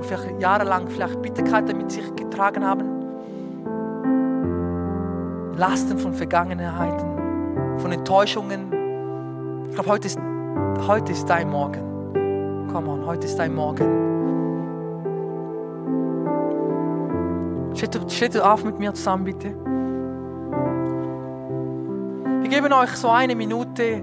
die 0.00 0.08
vielleicht 0.08 0.40
jahrelang 0.40 0.88
vielleicht 0.88 1.20
Bitterkeit 1.22 1.76
mit 1.76 1.90
sich 1.90 2.14
getragen 2.16 2.64
haben. 2.64 3.00
Lasten 5.56 5.98
von 5.98 6.14
Vergangenheiten, 6.14 7.78
von 7.78 7.92
Enttäuschungen. 7.92 8.72
Ich 9.68 9.74
glaube, 9.74 9.90
heute 9.90 10.06
ist, 10.06 10.18
heute 10.86 11.12
ist 11.12 11.26
dein 11.26 11.50
Morgen. 11.50 12.68
Come 12.72 12.88
on, 12.88 13.04
heute 13.04 13.26
ist 13.26 13.36
dein 13.38 13.54
Morgen. 13.54 14.10
Steht, 17.74 18.12
steht 18.12 18.40
auf 18.40 18.64
mit 18.64 18.78
mir 18.78 18.94
zusammen, 18.94 19.24
bitte. 19.24 19.54
Wir 22.40 22.48
geben 22.48 22.72
euch 22.72 22.90
so 22.90 23.10
eine 23.10 23.34
Minute. 23.36 24.02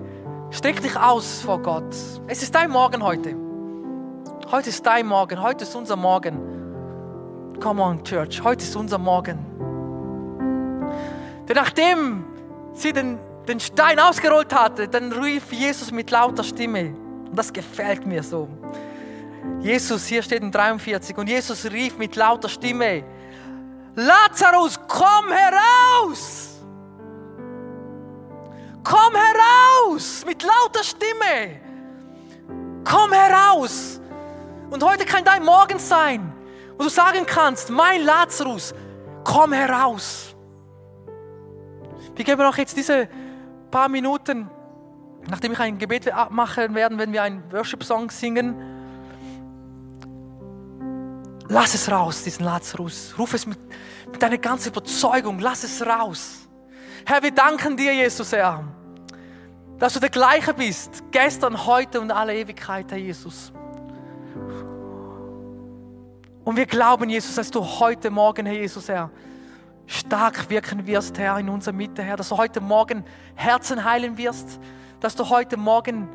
Steck 0.52 0.82
dich 0.82 0.98
aus 0.98 1.42
vor 1.42 1.60
Gott. 1.62 1.96
Es 2.28 2.44
ist 2.44 2.56
dein 2.56 2.70
Morgen 2.70 3.04
heute. 3.04 3.47
Heute 4.50 4.70
ist 4.70 4.86
dein 4.86 5.06
Morgen. 5.06 5.42
Heute 5.42 5.66
ist 5.66 5.76
unser 5.76 5.98
Morgen. 5.98 6.40
Come 7.60 7.82
on, 7.84 8.02
Church. 8.02 8.42
Heute 8.42 8.64
ist 8.64 8.78
unser 8.78 8.98
Morgen. 8.98 9.46
Denn 11.50 11.56
nachdem 11.56 12.24
sie 12.72 12.94
den, 12.94 13.20
den 13.46 13.60
Stein 13.60 14.00
ausgerollt 14.00 14.56
hatte, 14.56 14.88
dann 14.88 15.12
rief 15.12 15.52
Jesus 15.52 15.92
mit 15.92 16.10
lauter 16.12 16.46
Stimme. 16.46 16.96
Und 17.30 17.38
das 17.38 17.52
gefällt 17.52 18.06
mir 18.06 18.24
so. 18.24 18.48
Jesus, 19.60 20.06
hier 20.06 20.24
steht 20.24 20.42
in 20.42 20.52
43, 20.52 21.18
und 21.18 21.28
Jesus 21.28 21.66
rief 21.66 21.98
mit 21.98 22.16
lauter 22.16 22.48
Stimme, 22.48 23.04
Lazarus, 23.96 24.80
komm 24.88 25.30
heraus! 25.30 26.62
Komm 28.82 29.14
heraus! 29.14 30.24
Mit 30.26 30.42
lauter 30.42 30.84
Stimme! 30.86 31.60
Komm 32.86 33.12
heraus! 33.12 34.00
Und 34.70 34.84
heute 34.84 35.06
kann 35.06 35.24
dein 35.24 35.44
Morgen 35.44 35.80
sein, 35.80 36.34
wo 36.78 36.84
du 36.84 36.90
sagen 36.90 37.26
kannst, 37.26 37.70
mein 37.70 38.04
Lazarus, 38.04 38.74
komm 39.24 39.54
heraus! 39.54 40.36
Wir 42.16 42.26
geben 42.26 42.42
auch 42.42 42.58
jetzt 42.58 42.76
diese 42.76 43.08
paar 43.70 43.88
Minuten, 43.90 44.50
nachdem 45.30 45.52
ich 45.52 45.60
ein 45.60 45.78
Gebet 45.78 46.12
machen 46.30 46.74
werden, 46.74 46.98
wenn 46.98 47.14
wir 47.14 47.24
einen 47.24 47.44
Worship-Song 47.52 48.10
singen. 48.10 48.56
Lass 51.48 51.76
es 51.76 51.90
raus, 51.90 52.24
diesen 52.24 52.44
Lazarus. 52.44 53.14
Ruf 53.18 53.34
es 53.34 53.46
mit, 53.46 53.60
mit 54.12 54.22
deiner 54.22 54.38
ganzen 54.38 54.70
Überzeugung. 54.70 55.40
Lass 55.40 55.64
es 55.64 55.86
raus. 55.86 56.48
Herr, 57.06 57.24
wir 57.24 57.32
danken 57.32 57.78
dir, 57.78 57.94
Jesus, 57.94 58.34
Herr, 58.34 58.64
dass 59.78 59.94
du 59.94 60.00
der 60.00 60.10
gleiche 60.10 60.54
bist. 60.54 61.04
Gestern, 61.12 61.66
heute 61.66 62.02
und 62.02 62.12
alle 62.12 62.36
Ewigkeit, 62.36 62.92
Herr 62.92 62.98
Jesus. 62.98 63.54
Und 66.44 66.56
wir 66.56 66.66
glauben, 66.66 67.10
Jesus, 67.10 67.36
dass 67.36 67.52
du 67.52 67.62
heute 67.62 68.10
Morgen, 68.10 68.46
Herr 68.46 68.56
Jesus, 68.56 68.88
Herr, 68.88 69.10
stark 69.86 70.50
wirken 70.50 70.86
wirst, 70.88 71.18
Herr, 71.18 71.38
in 71.40 71.50
unserer 71.50 71.74
Mitte, 71.74 72.02
Herr, 72.02 72.18
dass 72.18 72.30
du 72.30 72.38
heute 72.38 72.62
Morgen 72.62 73.04
Herzen 73.36 73.84
heilen 73.84 74.18
wirst, 74.18 74.60
dass 75.00 75.16
du 75.16 75.30
heute 75.30 75.58
Morgen 75.58 76.08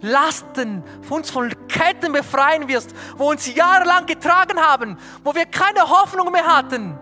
Lasten 0.00 0.82
von 1.02 1.18
uns 1.18 1.30
von 1.30 1.52
Ketten 1.66 2.12
befreien 2.12 2.68
wirst, 2.68 2.94
wo 3.16 3.30
uns 3.30 3.52
jahrelang 3.52 4.06
getragen 4.06 4.58
haben, 4.58 4.96
wo 5.24 5.34
wir 5.34 5.46
keine 5.46 5.88
Hoffnung 5.88 6.30
mehr 6.30 6.46
hatten. 6.46 6.98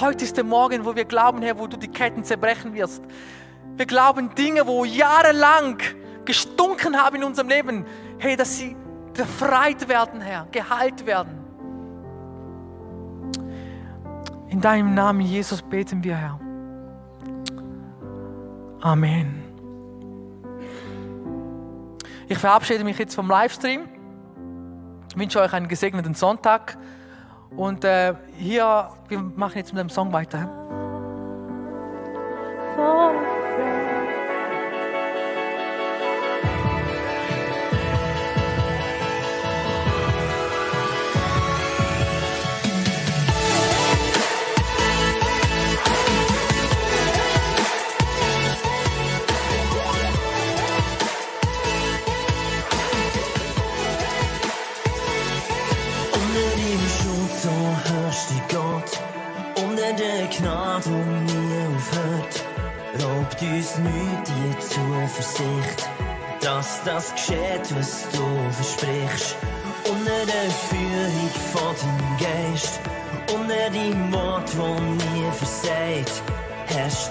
Heute 0.00 0.24
ist 0.24 0.36
der 0.36 0.44
Morgen, 0.44 0.84
wo 0.84 0.96
wir 0.96 1.04
glauben, 1.04 1.42
Herr, 1.42 1.58
wo 1.58 1.66
du 1.66 1.76
die 1.76 1.88
Ketten 1.88 2.24
zerbrechen 2.24 2.72
wirst. 2.74 3.02
Wir 3.76 3.86
glauben 3.86 4.34
Dinge, 4.34 4.66
wo 4.66 4.84
jahrelang 4.84 5.78
gestunken 6.24 7.00
haben 7.00 7.16
in 7.16 7.24
unserem 7.24 7.48
Leben, 7.48 7.84
hey, 8.18 8.36
dass 8.36 8.56
sie 8.56 8.76
befreit 9.14 9.88
werden, 9.88 10.20
Herr, 10.20 10.46
geheilt 10.50 11.06
werden. 11.06 11.38
In 14.48 14.60
deinem 14.60 14.94
Namen, 14.94 15.22
Jesus, 15.22 15.62
beten 15.62 16.04
wir, 16.04 16.16
Herr. 16.16 16.40
Amen. 18.80 19.42
Ich 22.28 22.38
verabschiede 22.38 22.84
mich 22.84 22.98
jetzt 22.98 23.14
vom 23.14 23.28
Livestream. 23.28 23.88
Ich 25.10 25.16
wünsche 25.16 25.40
euch 25.40 25.52
einen 25.52 25.68
gesegneten 25.68 26.14
Sonntag. 26.14 26.76
Und 27.56 27.84
äh, 27.84 28.14
hier, 28.38 28.88
wir 29.08 29.18
machen 29.20 29.56
jetzt 29.56 29.72
mit 29.72 29.80
dem 29.80 29.90
Song 29.90 30.12
weiter. 30.12 30.48
Gnade, 32.74 33.31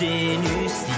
dénusé. 0.01 0.90